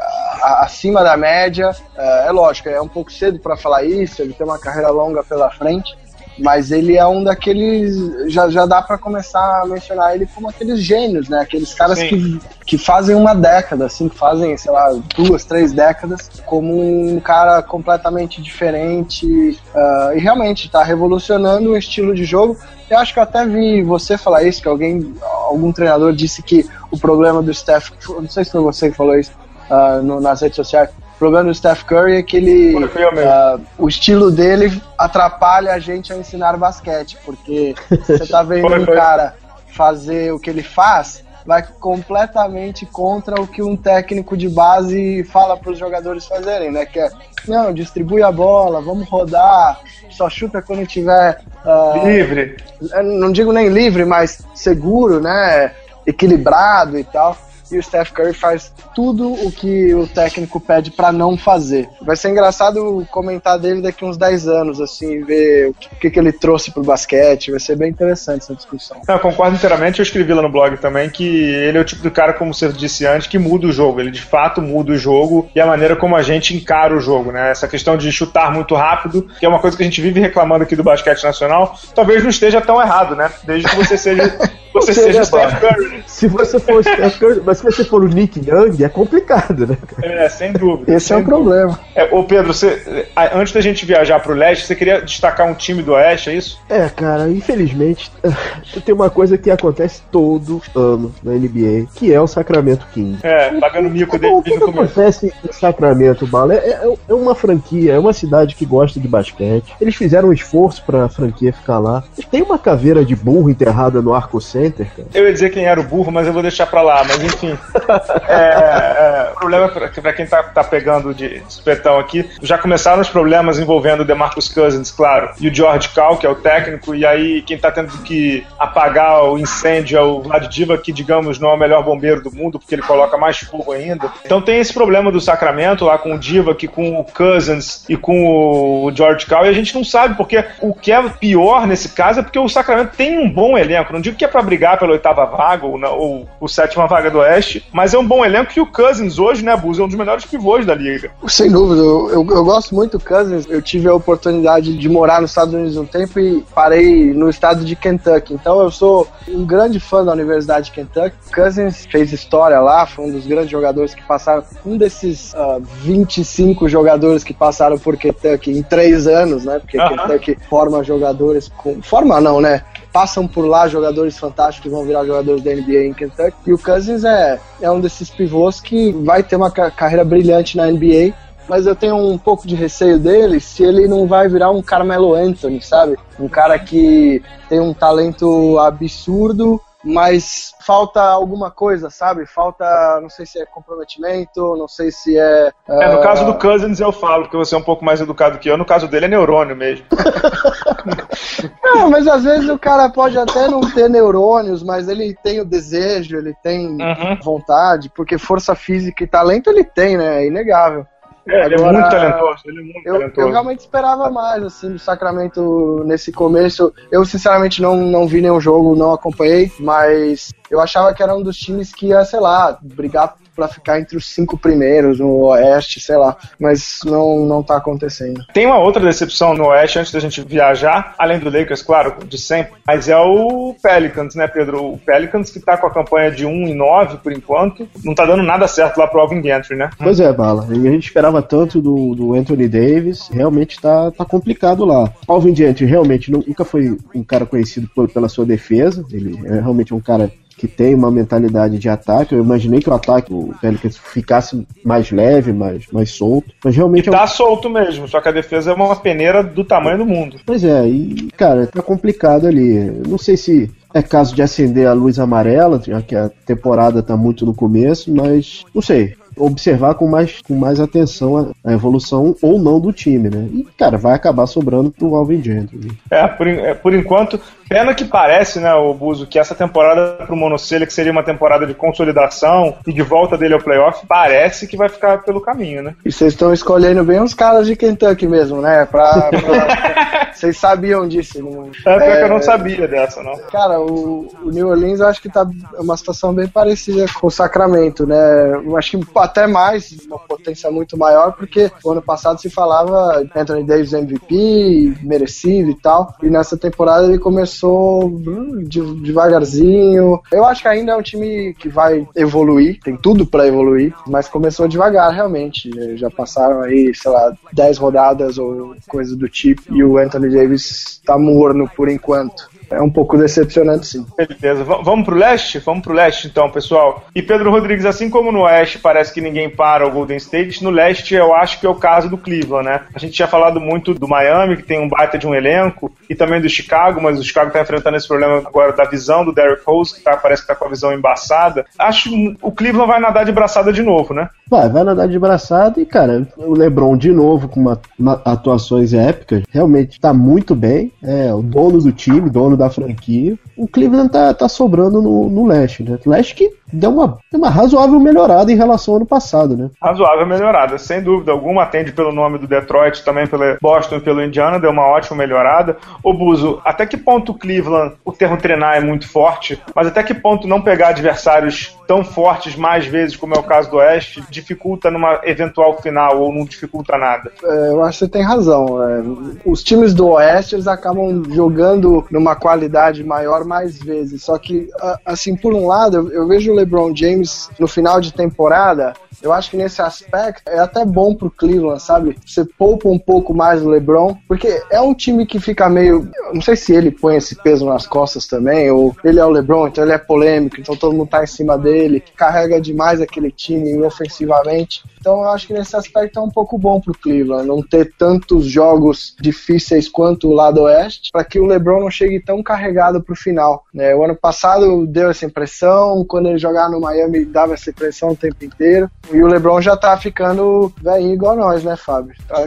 acima 0.42 1.04
da 1.04 1.14
média. 1.14 1.72
Uh, 1.94 2.26
é 2.26 2.32
lógico, 2.32 2.70
é 2.70 2.80
um 2.80 2.88
pouco 2.88 3.12
cedo 3.12 3.38
para 3.38 3.54
falar 3.54 3.84
isso, 3.84 4.22
ele 4.22 4.32
tem 4.32 4.46
uma 4.46 4.58
carreira 4.58 4.88
longa 4.88 5.22
pela 5.22 5.50
frente 5.50 5.94
mas 6.40 6.70
ele 6.70 6.96
é 6.96 7.06
um 7.06 7.22
daqueles. 7.22 7.96
Já, 8.32 8.48
já 8.48 8.66
dá 8.66 8.80
para 8.80 8.96
começar 8.98 9.62
a 9.62 9.66
mencionar 9.66 10.14
ele 10.14 10.26
como 10.26 10.48
aqueles 10.48 10.80
gênios, 10.80 11.28
né? 11.28 11.40
Aqueles 11.40 11.74
caras 11.74 12.02
que, 12.02 12.40
que 12.66 12.78
fazem 12.78 13.14
uma 13.14 13.34
década, 13.34 13.86
assim, 13.86 14.08
que 14.08 14.16
fazem, 14.16 14.56
sei 14.56 14.72
lá, 14.72 14.90
duas, 15.16 15.44
três 15.44 15.72
décadas, 15.72 16.30
como 16.46 16.80
um 16.80 17.20
cara 17.20 17.62
completamente 17.62 18.40
diferente 18.40 19.26
uh, 19.74 20.16
e 20.16 20.18
realmente 20.18 20.66
está 20.66 20.82
revolucionando 20.82 21.70
o 21.70 21.76
estilo 21.76 22.14
de 22.14 22.24
jogo. 22.24 22.56
Eu 22.88 22.98
acho 22.98 23.12
que 23.12 23.18
eu 23.18 23.22
até 23.22 23.46
vi 23.46 23.82
você 23.82 24.18
falar 24.18 24.42
isso, 24.42 24.62
que 24.62 24.68
alguém, 24.68 25.14
algum 25.22 25.72
treinador 25.72 26.12
disse 26.12 26.42
que 26.42 26.68
o 26.90 26.98
problema 26.98 27.42
do 27.42 27.52
Steph, 27.54 27.90
não 28.08 28.28
sei 28.28 28.44
se 28.44 28.50
foi 28.50 28.60
você 28.62 28.90
que 28.90 28.96
falou 28.96 29.18
isso 29.18 29.32
uh, 29.70 30.02
no, 30.02 30.20
nas 30.20 30.40
redes 30.40 30.56
sociais, 30.56 30.90
problema 31.20 31.44
do 31.44 31.54
Steph 31.54 31.84
Curry 31.84 32.16
é 32.16 32.22
que 32.22 32.38
ele. 32.38 32.74
Uh, 32.74 33.60
o 33.76 33.88
estilo 33.88 34.30
dele 34.30 34.82
atrapalha 34.96 35.74
a 35.74 35.78
gente 35.78 36.10
a 36.10 36.16
ensinar 36.16 36.56
basquete, 36.56 37.18
porque 37.26 37.74
você 37.90 38.26
tá 38.26 38.42
vendo 38.42 38.74
um 38.74 38.86
cara 38.86 39.34
fazer 39.76 40.32
o 40.32 40.40
que 40.40 40.48
ele 40.48 40.62
faz, 40.62 41.22
vai 41.44 41.62
completamente 41.62 42.86
contra 42.86 43.38
o 43.38 43.46
que 43.46 43.62
um 43.62 43.76
técnico 43.76 44.34
de 44.34 44.48
base 44.48 45.22
fala 45.24 45.58
para 45.58 45.70
os 45.70 45.78
jogadores 45.78 46.26
fazerem, 46.26 46.72
né? 46.72 46.86
Que 46.86 46.98
é, 46.98 47.10
não, 47.46 47.72
distribui 47.72 48.22
a 48.22 48.32
bola, 48.32 48.80
vamos 48.80 49.06
rodar, 49.06 49.78
só 50.08 50.30
chuta 50.30 50.62
quando 50.62 50.86
tiver. 50.86 51.40
Uh, 51.64 52.06
livre. 52.06 52.56
Não 53.04 53.30
digo 53.30 53.52
nem 53.52 53.68
livre, 53.68 54.06
mas 54.06 54.42
seguro, 54.54 55.20
né? 55.20 55.72
Equilibrado 56.06 56.98
e 56.98 57.04
tal. 57.04 57.36
E 57.70 57.78
o 57.78 57.82
Steph 57.82 58.10
Curry 58.10 58.34
faz 58.34 58.72
tudo 58.94 59.32
o 59.32 59.50
que 59.50 59.94
o 59.94 60.06
técnico 60.06 60.60
pede 60.60 60.90
para 60.90 61.12
não 61.12 61.36
fazer. 61.36 61.88
Vai 62.02 62.16
ser 62.16 62.30
engraçado 62.30 63.06
comentar 63.10 63.58
dele 63.58 63.82
daqui 63.82 64.04
uns 64.04 64.16
10 64.16 64.48
anos, 64.48 64.80
assim, 64.80 65.22
ver 65.24 65.68
o 65.68 65.74
que, 65.74 66.10
que 66.10 66.18
ele 66.18 66.32
trouxe 66.32 66.70
pro 66.70 66.82
basquete, 66.82 67.50
vai 67.50 67.60
ser 67.60 67.76
bem 67.76 67.90
interessante 67.90 68.42
essa 68.42 68.54
discussão. 68.54 69.00
Eu 69.08 69.18
concordo 69.18 69.56
inteiramente, 69.56 70.00
eu 70.00 70.02
escrevi 70.02 70.32
lá 70.32 70.42
no 70.42 70.50
blog 70.50 70.76
também 70.78 71.08
que 71.10 71.24
ele 71.24 71.78
é 71.78 71.80
o 71.80 71.84
tipo 71.84 72.02
de 72.02 72.10
cara, 72.10 72.32
como 72.32 72.52
você 72.52 72.68
disse 72.68 73.06
antes, 73.06 73.26
que 73.26 73.38
muda 73.38 73.66
o 73.66 73.72
jogo. 73.72 74.00
Ele 74.00 74.10
de 74.10 74.22
fato 74.22 74.60
muda 74.60 74.92
o 74.92 74.98
jogo 74.98 75.48
e 75.54 75.60
a 75.60 75.66
maneira 75.66 75.96
como 75.96 76.16
a 76.16 76.22
gente 76.22 76.54
encara 76.54 76.96
o 76.96 77.00
jogo, 77.00 77.32
né? 77.32 77.50
Essa 77.50 77.68
questão 77.68 77.96
de 77.96 78.10
chutar 78.10 78.52
muito 78.52 78.74
rápido, 78.74 79.28
que 79.38 79.46
é 79.46 79.48
uma 79.48 79.58
coisa 79.58 79.76
que 79.76 79.82
a 79.82 79.86
gente 79.86 80.00
vive 80.00 80.20
reclamando 80.20 80.64
aqui 80.64 80.76
do 80.76 80.82
basquete 80.82 81.22
nacional, 81.22 81.78
talvez 81.94 82.22
não 82.22 82.30
esteja 82.30 82.60
tão 82.60 82.80
errado, 82.80 83.14
né? 83.14 83.30
Desde 83.44 83.68
que 83.68 83.76
você 83.76 83.96
seja 83.96 84.36
você 84.72 84.94
seja 84.94 85.24
Steph 85.24 85.60
Curry. 85.60 86.04
Se 86.06 86.26
você 86.28 86.58
for 86.58 86.82
Steph 86.82 87.18
Curry, 87.18 87.42
mas 87.44 87.58
se 87.58 87.64
você 87.64 87.84
for 87.84 88.02
o 88.02 88.08
Nick 88.08 88.38
Young, 88.38 88.82
é 88.82 88.88
complicado, 88.88 89.66
né? 89.66 89.76
É, 90.02 90.28
sem 90.28 90.52
dúvida. 90.52 90.94
Esse 90.94 91.08
sem 91.08 91.16
é 91.16 91.20
o 91.20 91.24
problema. 91.24 91.78
É, 91.94 92.04
ô 92.14 92.24
Pedro, 92.24 92.52
você, 92.52 93.06
antes 93.34 93.52
da 93.52 93.60
gente 93.60 93.84
viajar 93.84 94.20
pro 94.20 94.34
leste, 94.34 94.66
você 94.66 94.74
queria 94.74 95.00
destacar 95.00 95.46
um 95.46 95.54
time 95.54 95.82
do 95.82 95.92
oeste, 95.92 96.30
é 96.30 96.34
isso? 96.34 96.58
É, 96.68 96.88
cara, 96.88 97.28
infelizmente, 97.28 98.10
tem 98.84 98.94
uma 98.94 99.10
coisa 99.10 99.36
que 99.36 99.50
acontece 99.50 100.02
todo 100.10 100.62
ano 100.74 101.14
na 101.22 101.32
NBA, 101.32 101.86
que 101.94 102.12
é 102.12 102.20
o 102.20 102.26
Sacramento 102.26 102.86
King. 102.92 103.18
É, 103.22 103.50
pagando 103.58 103.90
mico 103.90 104.18
dele. 104.18 104.34
O 104.34 104.42
que, 104.42 104.56
que 104.56 104.64
acontece 104.64 105.32
em 105.44 105.52
Sacramento, 105.52 106.26
Bala? 106.26 106.54
É, 106.54 106.56
é, 106.56 106.94
é, 107.08 107.14
uma 107.14 107.34
franquia, 107.34 107.94
é 107.94 107.98
uma 107.98 108.12
cidade 108.12 108.54
que 108.54 108.64
gosta 108.64 109.00
de 109.00 109.08
basquete. 109.08 109.74
Eles 109.80 109.96
fizeram 109.96 110.28
um 110.28 110.32
esforço 110.32 110.82
pra 110.84 111.08
franquia 111.08 111.52
ficar 111.52 111.78
lá. 111.78 112.04
Tem 112.30 112.42
uma 112.42 112.58
caveira 112.58 113.04
de 113.04 113.16
burro 113.16 113.50
enterrada 113.50 114.00
no 114.00 114.14
Arco 114.14 114.40
Center, 114.60 114.86
cara. 114.94 115.08
Eu 115.14 115.26
ia 115.26 115.32
dizer 115.32 115.50
quem 115.50 115.64
era 115.64 115.80
o 115.80 115.84
burro, 115.84 116.12
mas 116.12 116.26
eu 116.26 116.32
vou 116.32 116.42
deixar 116.42 116.66
pra 116.66 116.82
lá. 116.82 117.02
Mas 117.04 117.22
enfim. 117.22 117.58
é, 118.28 118.34
é, 118.34 119.32
problema 119.34 119.68
pra, 119.68 119.88
pra 119.88 120.12
quem 120.12 120.26
tá, 120.26 120.42
tá 120.42 120.62
pegando 120.62 121.14
de 121.14 121.42
espetão 121.48 121.98
aqui, 121.98 122.28
já 122.42 122.58
começaram 122.58 123.00
os 123.00 123.08
problemas 123.08 123.58
envolvendo 123.58 124.00
o 124.00 124.04
DeMarcus 124.04 124.48
Cousins, 124.48 124.90
claro, 124.90 125.30
e 125.40 125.48
o 125.48 125.54
George 125.54 125.88
Cal, 125.90 126.18
que 126.18 126.26
é 126.26 126.28
o 126.28 126.34
técnico, 126.34 126.94
e 126.94 127.06
aí 127.06 127.42
quem 127.42 127.56
tá 127.56 127.70
tendo 127.70 127.90
que 128.02 128.46
apagar 128.58 129.24
o 129.24 129.38
incêndio 129.38 129.98
é 129.98 130.02
o 130.02 130.20
Vlad 130.20 130.46
Diva, 130.48 130.76
que 130.76 130.92
digamos 130.92 131.38
não 131.38 131.50
é 131.50 131.54
o 131.54 131.58
melhor 131.58 131.82
bombeiro 131.82 132.22
do 132.22 132.30
mundo, 132.30 132.58
porque 132.58 132.74
ele 132.74 132.82
coloca 132.82 133.16
mais 133.16 133.38
fogo 133.38 133.72
ainda. 133.72 134.12
Então 134.24 134.42
tem 134.42 134.58
esse 134.58 134.72
problema 134.72 135.10
do 135.10 135.20
Sacramento 135.20 135.84
lá 135.84 135.96
com 135.96 136.14
o 136.14 136.18
Diva, 136.18 136.54
que 136.54 136.68
com 136.68 137.00
o 137.00 137.04
Cousins 137.04 137.84
e 137.88 137.96
com 137.96 138.84
o 138.84 138.92
George 138.94 139.26
Cal, 139.26 139.46
e 139.46 139.48
a 139.48 139.52
gente 139.52 139.74
não 139.74 139.84
sabe, 139.84 140.16
porque 140.16 140.44
o 140.60 140.74
que 140.74 140.92
é 140.92 141.00
pior 141.08 141.66
nesse 141.66 141.90
caso 141.90 142.20
é 142.20 142.22
porque 142.22 142.38
o 142.38 142.48
Sacramento 142.48 142.96
tem 142.96 143.18
um 143.18 143.30
bom 143.30 143.56
elenco. 143.56 143.92
Não 143.92 144.00
digo 144.00 144.16
que 144.16 144.24
é 144.24 144.28
para 144.28 144.42
brigar 144.50 144.76
pela 144.78 144.90
oitava 144.90 145.24
vaga 145.26 145.64
ou, 145.64 145.80
ou, 145.80 146.28
ou 146.40 146.48
sétima 146.48 146.88
vaga 146.88 147.08
do 147.08 147.18
Oeste, 147.18 147.64
mas 147.72 147.94
é 147.94 147.98
um 147.98 148.06
bom 148.06 148.24
elenco 148.24 148.52
que 148.52 148.60
o 148.60 148.66
Cousins 148.66 149.16
hoje, 149.16 149.44
né, 149.44 149.56
Buz, 149.56 149.78
é 149.78 149.82
um 149.82 149.86
dos 149.86 149.96
melhores 149.96 150.24
pivôs 150.24 150.66
da 150.66 150.74
liga. 150.74 151.12
Sem 151.28 151.48
dúvida, 151.48 151.80
eu, 151.80 152.10
eu, 152.10 152.26
eu, 152.28 152.44
gosto 152.44 152.74
muito 152.74 152.98
do 152.98 153.04
Cousins. 153.04 153.46
Eu 153.48 153.62
tive 153.62 153.88
a 153.88 153.94
oportunidade 153.94 154.76
de 154.76 154.88
morar 154.88 155.20
nos 155.20 155.30
Estados 155.30 155.54
Unidos 155.54 155.76
um 155.76 155.86
tempo 155.86 156.18
e 156.18 156.44
parei 156.52 157.14
no 157.14 157.30
estado 157.30 157.64
de 157.64 157.76
Kentucky. 157.76 158.34
Então 158.34 158.60
eu 158.60 158.72
sou 158.72 159.06
um 159.28 159.44
grande 159.44 159.78
fã 159.78 160.04
da 160.04 160.12
Universidade 160.12 160.66
de 160.66 160.72
Kentucky. 160.72 161.16
Cousins 161.32 161.86
fez 161.86 162.12
história 162.12 162.58
lá, 162.58 162.86
foi 162.86 163.04
um 163.04 163.12
dos 163.12 163.26
grandes 163.26 163.50
jogadores 163.50 163.94
que 163.94 164.02
passaram, 164.02 164.42
um 164.66 164.76
desses 164.76 165.32
uh, 165.34 165.36
ah, 165.36 165.58
25 165.82 166.68
jogadores 166.68 167.22
que 167.22 167.32
passaram 167.32 167.78
por 167.78 167.96
Kentucky 167.96 168.50
em 168.50 168.62
três 168.62 169.06
anos, 169.06 169.44
né? 169.44 169.60
Porque 169.60 169.78
uh 169.78 169.82
-huh. 169.82 169.88
Kentucky 169.90 170.36
forma 170.48 170.82
jogadores 170.82 171.50
com. 171.56 171.80
Forma 171.80 172.20
não, 172.20 172.40
né? 172.40 172.64
Passam 172.92 173.26
por 173.26 173.46
lá 173.46 173.68
jogadores 173.68 174.18
fantásticos 174.18 174.70
vão 174.70 174.84
virar 174.84 175.04
jogadores 175.04 175.42
da 175.42 175.52
NBA 175.52 175.84
em 175.86 175.94
Kentucky. 175.94 176.36
E 176.46 176.52
o 176.52 176.58
Cousins 176.58 177.04
é, 177.04 177.40
é 177.60 177.70
um 177.70 177.80
desses 177.80 178.10
pivôs 178.10 178.60
que 178.60 178.92
vai 178.92 179.22
ter 179.22 179.36
uma 179.36 179.50
carreira 179.50 180.04
brilhante 180.04 180.56
na 180.56 180.66
NBA. 180.66 181.14
Mas 181.48 181.66
eu 181.66 181.74
tenho 181.74 181.96
um 181.96 182.16
pouco 182.16 182.46
de 182.46 182.54
receio 182.54 182.98
dele 182.98 183.40
se 183.40 183.64
ele 183.64 183.88
não 183.88 184.06
vai 184.06 184.28
virar 184.28 184.50
um 184.50 184.62
Carmelo 184.62 185.14
Anthony, 185.14 185.60
sabe? 185.60 185.96
Um 186.18 186.28
cara 186.28 186.56
que 186.58 187.20
tem 187.48 187.58
um 187.58 187.74
talento 187.74 188.56
absurdo, 188.60 189.60
mas 189.82 190.52
falta 190.60 191.02
alguma 191.02 191.50
coisa, 191.50 191.88
sabe? 191.88 192.26
Falta, 192.26 193.00
não 193.00 193.08
sei 193.08 193.24
se 193.24 193.40
é 193.40 193.46
comprometimento, 193.46 194.56
não 194.56 194.68
sei 194.68 194.90
se 194.90 195.18
é. 195.18 195.50
É, 195.68 195.94
no 195.94 196.02
caso 196.02 196.26
do 196.26 196.38
Cousins 196.38 196.80
eu 196.80 196.92
falo, 196.92 197.22
porque 197.24 197.36
você 197.36 197.54
é 197.54 197.58
um 197.58 197.62
pouco 197.62 197.84
mais 197.84 198.00
educado 198.00 198.38
que 198.38 198.50
eu, 198.50 198.58
no 198.58 198.64
caso 198.64 198.86
dele 198.86 199.06
é 199.06 199.08
neurônio 199.08 199.56
mesmo. 199.56 199.86
não, 201.64 201.90
mas 201.90 202.06
às 202.06 202.24
vezes 202.24 202.48
o 202.48 202.58
cara 202.58 202.88
pode 202.90 203.18
até 203.18 203.48
não 203.48 203.60
ter 203.60 203.88
neurônios, 203.88 204.62
mas 204.62 204.88
ele 204.88 205.16
tem 205.22 205.40
o 205.40 205.44
desejo, 205.44 206.16
ele 206.16 206.34
tem 206.42 206.68
uhum. 206.68 207.18
vontade, 207.22 207.90
porque 207.94 208.18
força 208.18 208.54
física 208.54 209.02
e 209.02 209.08
talento 209.08 209.48
ele 209.48 209.64
tem, 209.64 209.96
né? 209.96 210.22
É 210.22 210.26
inegável. 210.26 210.86
É, 211.28 211.46
ele 211.46 211.54
é 211.54 211.72
muito 211.72 211.90
talentoso, 211.90 212.42
ele 212.46 212.60
é 212.60 212.62
muito 212.62 212.88
eu, 212.88 212.94
talentoso. 212.94 213.26
Eu 213.26 213.32
realmente 213.32 213.60
esperava 213.60 214.10
mais, 214.10 214.42
assim, 214.42 214.72
do 214.72 214.78
Sacramento 214.78 215.82
nesse 215.84 216.10
começo. 216.10 216.72
Eu, 216.90 217.04
sinceramente, 217.04 217.60
não, 217.60 217.76
não 217.76 218.06
vi 218.06 218.20
nenhum 218.20 218.40
jogo, 218.40 218.74
não 218.74 218.92
acompanhei, 218.92 219.52
mas 219.60 220.32
eu 220.50 220.60
achava 220.60 220.94
que 220.94 221.02
era 221.02 221.14
um 221.14 221.22
dos 221.22 221.36
times 221.36 221.72
que 221.72 221.88
ia, 221.88 222.04
sei 222.04 222.20
lá, 222.20 222.58
brigar 222.60 223.14
para 223.40 223.48
ficar 223.48 223.80
entre 223.80 223.96
os 223.96 224.06
cinco 224.06 224.36
primeiros 224.36 225.00
no 225.00 225.22
Oeste, 225.22 225.80
sei 225.80 225.96
lá. 225.96 226.14
Mas 226.38 226.80
não, 226.84 227.24
não 227.24 227.42
tá 227.42 227.56
acontecendo. 227.56 228.22
Tem 228.34 228.44
uma 228.44 228.58
outra 228.58 228.84
decepção 228.84 229.32
no 229.32 229.46
Oeste 229.46 229.78
antes 229.78 229.92
da 229.92 229.98
gente 229.98 230.20
viajar, 230.20 230.94
além 230.98 231.18
do 231.18 231.30
Lakers, 231.30 231.62
claro, 231.62 231.94
de 232.04 232.18
sempre, 232.18 232.52
mas 232.66 232.88
é 232.88 232.98
o 232.98 233.54
Pelicans, 233.62 234.14
né, 234.14 234.28
Pedro? 234.28 234.72
O 234.72 234.78
Pelicans 234.78 235.30
que 235.30 235.40
tá 235.40 235.56
com 235.56 235.66
a 235.66 235.70
campanha 235.70 236.10
de 236.10 236.26
1 236.26 236.48
e 236.48 236.54
9 236.54 236.98
por 236.98 237.12
enquanto, 237.12 237.66
não 237.82 237.94
tá 237.94 238.04
dando 238.04 238.22
nada 238.22 238.46
certo 238.46 238.76
lá 238.76 238.86
pro 238.86 239.00
Alvin 239.00 239.22
Gentry, 239.22 239.56
né? 239.56 239.70
Pois 239.78 239.98
é, 240.00 240.12
Bala. 240.12 240.46
E 240.50 240.68
a 240.68 240.70
gente 240.70 240.86
esperava 240.86 241.22
tanto 241.22 241.62
do, 241.62 241.94
do 241.94 242.14
Anthony 242.14 242.46
Davis, 242.46 243.08
realmente 243.08 243.58
tá, 243.58 243.90
tá 243.90 244.04
complicado 244.04 244.66
lá. 244.66 244.92
Alvin 245.08 245.34
Gentry 245.34 245.64
realmente 245.64 246.10
nunca 246.10 246.44
foi 246.44 246.76
um 246.94 247.02
cara 247.02 247.24
conhecido 247.24 247.70
por, 247.74 247.88
pela 247.88 248.08
sua 248.08 248.26
defesa, 248.26 248.84
ele 248.92 249.18
é 249.26 249.40
realmente 249.40 249.72
um 249.72 249.80
cara 249.80 250.10
que 250.40 250.48
tem 250.48 250.74
uma 250.74 250.90
mentalidade 250.90 251.58
de 251.58 251.68
ataque. 251.68 252.14
Eu 252.14 252.24
imaginei 252.24 252.60
que 252.60 252.70
o 252.70 252.72
ataque 252.72 253.10
do 253.10 253.34
Pelicans 253.42 253.76
ficasse 253.76 254.46
mais 254.64 254.90
leve, 254.90 255.34
mais, 255.34 255.66
mais 255.70 255.90
solto. 255.90 256.32
Mas 256.42 256.56
realmente. 256.56 256.88
E 256.88 256.90
tá 256.90 257.02
é 257.02 257.04
um... 257.04 257.06
solto 257.06 257.50
mesmo, 257.50 257.86
só 257.86 258.00
que 258.00 258.08
a 258.08 258.12
defesa 258.12 258.50
é 258.50 258.54
uma 258.54 258.74
peneira 258.74 259.22
do 259.22 259.44
tamanho 259.44 259.76
do 259.76 259.84
mundo. 259.84 260.16
Pois 260.24 260.42
é, 260.42 260.66
e, 260.66 261.10
cara, 261.14 261.46
tá 261.46 261.60
complicado 261.60 262.26
ali. 262.26 262.58
Não 262.88 262.96
sei 262.96 263.18
se 263.18 263.50
é 263.74 263.82
caso 263.82 264.14
de 264.14 264.22
acender 264.22 264.66
a 264.66 264.72
luz 264.72 264.98
amarela, 264.98 265.60
já 265.62 265.82
que 265.82 265.94
a 265.94 266.08
temporada 266.24 266.82
tá 266.82 266.96
muito 266.96 267.26
no 267.26 267.34
começo, 267.34 267.94
mas 267.94 268.42
não 268.54 268.62
sei 268.62 268.94
observar 269.16 269.74
com 269.74 269.86
mais, 269.86 270.20
com 270.22 270.34
mais 270.34 270.58
atenção 270.58 271.16
a, 271.16 271.26
a, 271.44 271.52
evolução 271.52 272.16
ou 272.22 272.38
não 272.38 272.58
do 272.58 272.72
time, 272.72 273.10
né? 273.10 273.28
E, 273.32 273.46
cara, 273.58 273.76
vai 273.76 273.94
acabar 273.94 274.26
sobrando 274.26 274.70
pro 274.70 274.94
Alvin 274.94 275.22
Gentry. 275.22 275.72
É, 275.90 276.06
por, 276.06 276.26
é, 276.26 276.54
por 276.54 276.74
enquanto, 276.74 277.20
pena 277.50 277.74
que 277.74 277.84
parece, 277.84 278.38
né, 278.38 278.54
o 278.54 278.72
Buzo, 278.72 279.08
que 279.08 279.18
essa 279.18 279.34
temporada 279.34 280.06
pro 280.06 280.14
Monocelha, 280.14 280.64
que 280.64 280.72
seria 280.72 280.92
uma 280.92 281.02
temporada 281.02 281.44
de 281.44 281.52
consolidação 281.52 282.54
e 282.64 282.72
de 282.72 282.80
volta 282.80 283.18
dele 283.18 283.34
ao 283.34 283.40
playoff, 283.40 283.84
parece 283.88 284.46
que 284.46 284.56
vai 284.56 284.68
ficar 284.68 285.02
pelo 285.02 285.20
caminho, 285.20 285.60
né? 285.60 285.74
E 285.84 285.90
vocês 285.90 286.12
estão 286.12 286.32
escolhendo 286.32 286.84
bem 286.84 287.02
os 287.02 287.12
caras 287.12 287.48
de 287.48 287.56
Kentucky 287.56 288.06
mesmo, 288.06 288.40
né? 288.40 288.64
Pra, 288.66 289.10
vocês 290.14 290.36
sabiam 290.36 290.86
disso. 290.86 291.18
É, 291.66 291.72
é, 291.74 291.96
que 291.96 292.04
eu 292.04 292.08
não 292.08 292.18
é, 292.18 292.22
sabia 292.22 292.68
dessa, 292.68 293.02
não. 293.02 293.16
Cara, 293.32 293.60
o, 293.60 294.06
o 294.22 294.30
New 294.30 294.46
Orleans 294.46 294.78
eu 294.78 294.86
acho 294.86 295.02
que 295.02 295.08
tá 295.08 295.26
uma 295.58 295.76
situação 295.76 296.14
bem 296.14 296.28
parecida 296.28 296.86
com 297.00 297.08
o 297.08 297.10
Sacramento, 297.10 297.84
né? 297.84 298.30
Eu 298.44 298.56
acho 298.56 298.78
que 298.78 298.86
até 298.94 299.26
mais, 299.26 299.76
uma 299.88 299.98
potência 299.98 300.48
muito 300.52 300.78
maior, 300.78 301.14
porque 301.14 301.50
o 301.64 301.72
ano 301.72 301.82
passado 301.82 302.20
se 302.20 302.30
falava 302.30 303.04
Anthony 303.16 303.42
Davis 303.42 303.72
MVP, 303.72 304.78
merecido 304.82 305.50
e 305.50 305.54
tal, 305.56 305.96
e 306.00 306.08
nessa 306.08 306.36
temporada 306.36 306.86
ele 306.86 306.98
começou 306.98 307.39
hum, 307.48 308.44
devagarzinho. 308.82 310.00
Eu 310.12 310.24
acho 310.24 310.42
que 310.42 310.48
ainda 310.48 310.72
é 310.72 310.76
um 310.76 310.82
time 310.82 311.34
que 311.34 311.48
vai 311.48 311.86
evoluir, 311.96 312.60
tem 312.62 312.76
tudo 312.76 313.06
para 313.06 313.26
evoluir, 313.26 313.74
mas 313.86 314.08
começou 314.08 314.48
devagar 314.48 314.92
realmente. 314.92 315.50
Já 315.76 315.90
passaram 315.90 316.42
aí, 316.42 316.72
sei 316.74 316.90
lá, 316.90 317.12
10 317.32 317.58
rodadas 317.58 318.18
ou 318.18 318.54
coisa 318.68 318.96
do 318.96 319.08
tipo, 319.08 319.42
e 319.54 319.62
o 319.64 319.78
Anthony 319.78 320.10
Davis 320.10 320.80
tá 320.84 320.98
morno 320.98 321.48
por 321.56 321.68
enquanto 321.68 322.28
é 322.50 322.60
um 322.60 322.70
pouco 322.70 322.98
decepcionante, 322.98 323.66
sim. 323.66 323.86
Beleza. 323.96 324.42
V 324.44 324.56
vamos 324.62 324.84
pro 324.84 324.96
leste? 324.96 325.38
Vamos 325.38 325.62
pro 325.62 325.72
leste, 325.72 326.08
então, 326.08 326.28
pessoal. 326.30 326.84
E 326.94 327.00
Pedro 327.00 327.30
Rodrigues, 327.30 327.64
assim 327.64 327.88
como 327.88 328.10
no 328.10 328.22
oeste 328.22 328.58
parece 328.58 328.92
que 328.92 329.00
ninguém 329.00 329.30
para 329.30 329.66
o 329.66 329.70
Golden 329.70 329.96
State, 329.96 330.42
no 330.42 330.50
leste 330.50 330.94
eu 330.94 331.14
acho 331.14 331.38
que 331.38 331.46
é 331.46 331.48
o 331.48 331.54
caso 331.54 331.88
do 331.88 331.96
Cleveland, 331.96 332.48
né? 332.48 332.60
A 332.74 332.78
gente 332.78 332.92
tinha 332.92 333.06
falado 333.06 333.40
muito 333.40 333.72
do 333.72 333.86
Miami, 333.86 334.36
que 334.36 334.42
tem 334.42 334.60
um 334.60 334.68
baita 334.68 334.98
de 334.98 335.06
um 335.06 335.14
elenco, 335.14 335.72
e 335.88 335.94
também 335.94 336.20
do 336.20 336.28
Chicago, 336.28 336.80
mas 336.80 336.98
o 336.98 337.04
Chicago 337.04 337.29
tá 337.30 337.40
enfrentando 337.40 337.76
esse 337.76 337.88
problema 337.88 338.18
agora 338.18 338.52
da 338.52 338.64
visão 338.64 339.04
do 339.04 339.12
Derrick 339.12 339.42
Rose, 339.46 339.74
que 339.74 339.82
tá, 339.82 339.96
parece 339.96 340.22
que 340.22 340.28
tá 340.28 340.34
com 340.34 340.46
a 340.46 340.50
visão 340.50 340.72
embaçada. 340.72 341.44
Acho 341.58 341.88
que 341.88 342.16
o 342.22 342.32
Cleveland 342.32 342.68
vai 342.68 342.80
nadar 342.80 343.04
de 343.04 343.12
braçada 343.12 343.52
de 343.52 343.62
novo, 343.62 343.94
né? 343.94 344.08
Vai, 344.28 344.48
vai 344.48 344.64
nadar 344.64 344.88
de 344.88 344.98
braçada 344.98 345.60
e, 345.60 345.66
cara, 345.66 346.06
o 346.16 346.34
LeBron 346.34 346.76
de 346.76 346.92
novo 346.92 347.28
com 347.28 347.40
uma, 347.40 347.60
uma 347.78 348.00
atuações 348.04 348.72
épicas, 348.72 349.22
realmente 349.30 349.80
tá 349.80 349.92
muito 349.92 350.34
bem. 350.34 350.72
É 350.82 351.12
o 351.12 351.22
dono 351.22 351.58
do 351.58 351.72
time, 351.72 352.10
dono 352.10 352.36
da 352.36 352.50
franquia. 352.50 353.18
O 353.36 353.48
Cleveland 353.48 353.90
tá, 353.90 354.12
tá 354.14 354.28
sobrando 354.28 354.80
no, 354.80 355.08
no 355.08 355.26
leste, 355.26 355.62
né? 355.62 355.78
O 355.84 355.90
leste 355.90 356.14
que 356.14 356.32
deu 356.52 356.70
uma, 356.70 356.98
uma 357.12 357.30
razoável 357.30 357.78
melhorada 357.78 358.30
em 358.32 358.36
relação 358.36 358.74
ao 358.74 358.76
ano 358.78 358.86
passado, 358.86 359.36
né? 359.36 359.50
Razoável 359.62 360.06
melhorada, 360.06 360.58
sem 360.58 360.82
dúvida 360.82 361.12
alguma. 361.12 361.42
Atende 361.42 361.72
pelo 361.72 361.92
nome 361.92 362.18
do 362.18 362.26
Detroit, 362.26 362.84
também 362.84 363.06
pelo 363.06 363.36
Boston 363.40 363.76
e 363.76 363.80
pelo 363.80 364.02
Indiana, 364.02 364.38
deu 364.38 364.50
uma 364.50 364.66
ótima 364.66 364.96
melhorada. 364.96 365.56
O 365.82 365.92
Buzo, 365.92 366.40
até 366.44 366.66
que 366.66 366.76
ponto 366.76 367.14
Cleveland, 367.14 367.74
o 367.84 367.92
termo 367.92 368.16
treinar 368.16 368.56
é 368.56 368.60
muito 368.60 368.88
forte, 368.88 369.40
mas 369.54 369.66
até 369.66 369.82
que 369.82 369.94
ponto 369.94 370.28
não 370.28 370.40
pegar 370.40 370.68
adversários 370.68 371.56
tão 371.66 371.84
fortes 371.84 372.36
mais 372.36 372.66
vezes, 372.66 372.96
como 372.96 373.14
é 373.14 373.18
o 373.18 373.22
caso 373.22 373.50
do 373.50 373.56
Oeste, 373.56 374.02
dificulta 374.10 374.70
numa 374.70 375.00
eventual 375.04 375.60
final 375.60 376.00
ou 376.00 376.12
não 376.12 376.24
dificulta 376.24 376.76
nada? 376.76 377.10
É, 377.22 377.50
eu 377.50 377.62
acho 377.62 377.78
que 377.78 377.84
você 377.84 377.90
tem 377.90 378.02
razão. 378.02 378.62
É, 378.62 378.82
os 379.24 379.42
times 379.42 379.72
do 379.72 379.88
Oeste 379.88 380.34
eles 380.34 380.46
acabam 380.46 381.02
jogando 381.10 381.84
numa 381.90 382.16
qualidade 382.16 382.84
maior 382.84 383.24
mais 383.24 383.58
vezes. 383.58 384.02
Só 384.02 384.18
que, 384.18 384.48
assim, 384.84 385.16
por 385.16 385.34
um 385.34 385.46
lado, 385.46 385.76
eu, 385.76 385.88
eu 385.90 386.08
vejo 386.08 386.32
o 386.32 386.34
LeBron 386.40 386.74
James 386.74 387.30
no 387.38 387.46
final 387.46 387.80
de 387.80 387.92
temporada 387.92 388.74
eu 389.02 389.12
acho 389.12 389.30
que 389.30 389.36
nesse 389.36 389.62
aspecto 389.62 390.28
é 390.28 390.38
até 390.38 390.64
bom 390.64 390.94
pro 390.94 391.10
Cleveland, 391.10 391.62
sabe? 391.62 391.96
Você 392.04 392.24
poupa 392.24 392.68
um 392.68 392.78
pouco 392.78 393.14
mais 393.14 393.42
o 393.42 393.48
LeBron, 393.48 393.96
porque 394.06 394.42
é 394.50 394.60
um 394.60 394.74
time 394.74 395.06
que 395.06 395.18
fica 395.18 395.48
meio. 395.48 395.90
Não 396.12 396.20
sei 396.20 396.36
se 396.36 396.54
ele 396.54 396.70
põe 396.70 396.96
esse 396.96 397.16
peso 397.16 397.46
nas 397.46 397.66
costas 397.66 398.06
também, 398.06 398.50
ou 398.50 398.76
ele 398.84 399.00
é 399.00 399.04
o 399.04 399.10
LeBron, 399.10 399.48
então 399.48 399.64
ele 399.64 399.72
é 399.72 399.78
polêmico, 399.78 400.40
então 400.40 400.56
todo 400.56 400.74
mundo 400.74 400.88
tá 400.88 401.02
em 401.02 401.06
cima 401.06 401.38
dele, 401.38 401.82
carrega 401.96 402.40
demais 402.40 402.80
aquele 402.80 403.10
time 403.10 403.60
ofensivamente. 403.62 404.62
Então 404.78 405.02
eu 405.02 405.08
acho 405.08 405.26
que 405.26 405.32
nesse 405.32 405.56
aspecto 405.56 405.98
é 405.98 406.02
um 406.02 406.10
pouco 406.10 406.38
bom 406.38 406.60
pro 406.60 406.74
Cleveland, 406.74 407.26
não 407.26 407.42
ter 407.42 407.72
tantos 407.78 408.26
jogos 408.26 408.94
difíceis 409.00 409.68
quanto 409.68 410.08
o 410.08 410.14
lado 410.14 410.42
oeste, 410.42 410.90
para 410.92 411.04
que 411.04 411.18
o 411.18 411.26
LeBron 411.26 411.60
não 411.60 411.70
chegue 411.70 412.00
tão 412.00 412.22
carregado 412.22 412.82
pro 412.82 412.96
final. 412.96 413.44
Né? 413.52 413.74
O 413.74 413.84
ano 413.84 413.94
passado 413.94 414.66
deu 414.66 414.90
essa 414.90 415.06
impressão, 415.06 415.84
quando 415.86 416.08
ele 416.08 416.18
jogava 416.30 416.50
no 416.50 416.60
Miami 416.60 417.04
dava 417.04 417.34
essa 417.34 417.50
impressão 417.50 417.90
o 417.90 417.96
tempo 417.96 418.24
inteiro. 418.24 418.70
E 418.92 419.02
o 419.02 419.06
LeBron 419.06 419.40
já 419.40 419.56
tá 419.56 419.76
ficando 419.76 420.52
velhinho 420.62 420.94
igual 420.94 421.16
nós, 421.16 421.44
né, 421.44 421.56
Fábio? 421.56 421.94
Tá, 422.08 422.26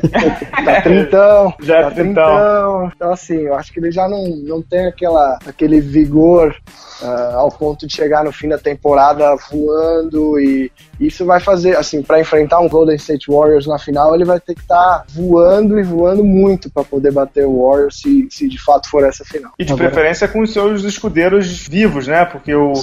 tá 0.66 0.82
trintão. 0.84 1.54
já 1.62 1.78
é 1.78 1.84
tá 1.84 1.92
trintão. 1.92 2.92
Então, 2.96 3.12
assim, 3.12 3.40
eu 3.40 3.56
acho 3.56 3.72
que 3.72 3.80
ele 3.80 3.92
já 3.92 4.08
não, 4.08 4.28
não 4.28 4.62
tem 4.62 4.88
aquela, 4.88 5.40
aquele 5.46 5.80
vigor 5.80 6.56
uh, 7.02 7.38
ao 7.38 7.52
ponto 7.52 7.88
de 7.88 7.96
chegar 7.96 8.24
no 8.24 8.32
fim 8.32 8.50
da 8.50 8.58
temporada 8.58 9.36
voando 9.52 10.40
e 10.40 10.72
isso 11.08 11.26
vai 11.26 11.40
fazer, 11.40 11.78
assim, 11.78 12.02
para 12.02 12.20
enfrentar 12.20 12.60
um 12.60 12.70
Golden 12.70 12.96
State 12.96 13.30
Warriors 13.30 13.68
na 13.68 13.78
final, 13.78 14.14
ele 14.14 14.26
vai 14.26 14.40
ter 14.40 14.56
que 14.56 14.62
estar 14.62 15.00
tá 15.00 15.06
voando 15.10 15.80
e 15.80 15.84
voando 15.84 16.24
muito 16.24 16.70
para 16.70 16.84
poder 16.84 17.12
bater 17.12 17.46
o 17.46 17.64
Warriors 17.68 18.00
se, 18.00 18.28
se 18.30 18.48
de 18.48 18.62
fato 18.62 18.90
for 18.90 19.04
essa 19.04 19.24
final. 19.24 19.52
E 19.58 19.66
de 19.66 19.74
Agora... 19.74 19.90
preferência 19.90 20.28
com 20.28 20.42
os 20.42 20.52
seus 20.52 20.84
escudeiros 20.84 21.68
vivos, 21.68 22.08
né? 22.08 22.26
Porque 22.26 22.54
o 22.54 22.74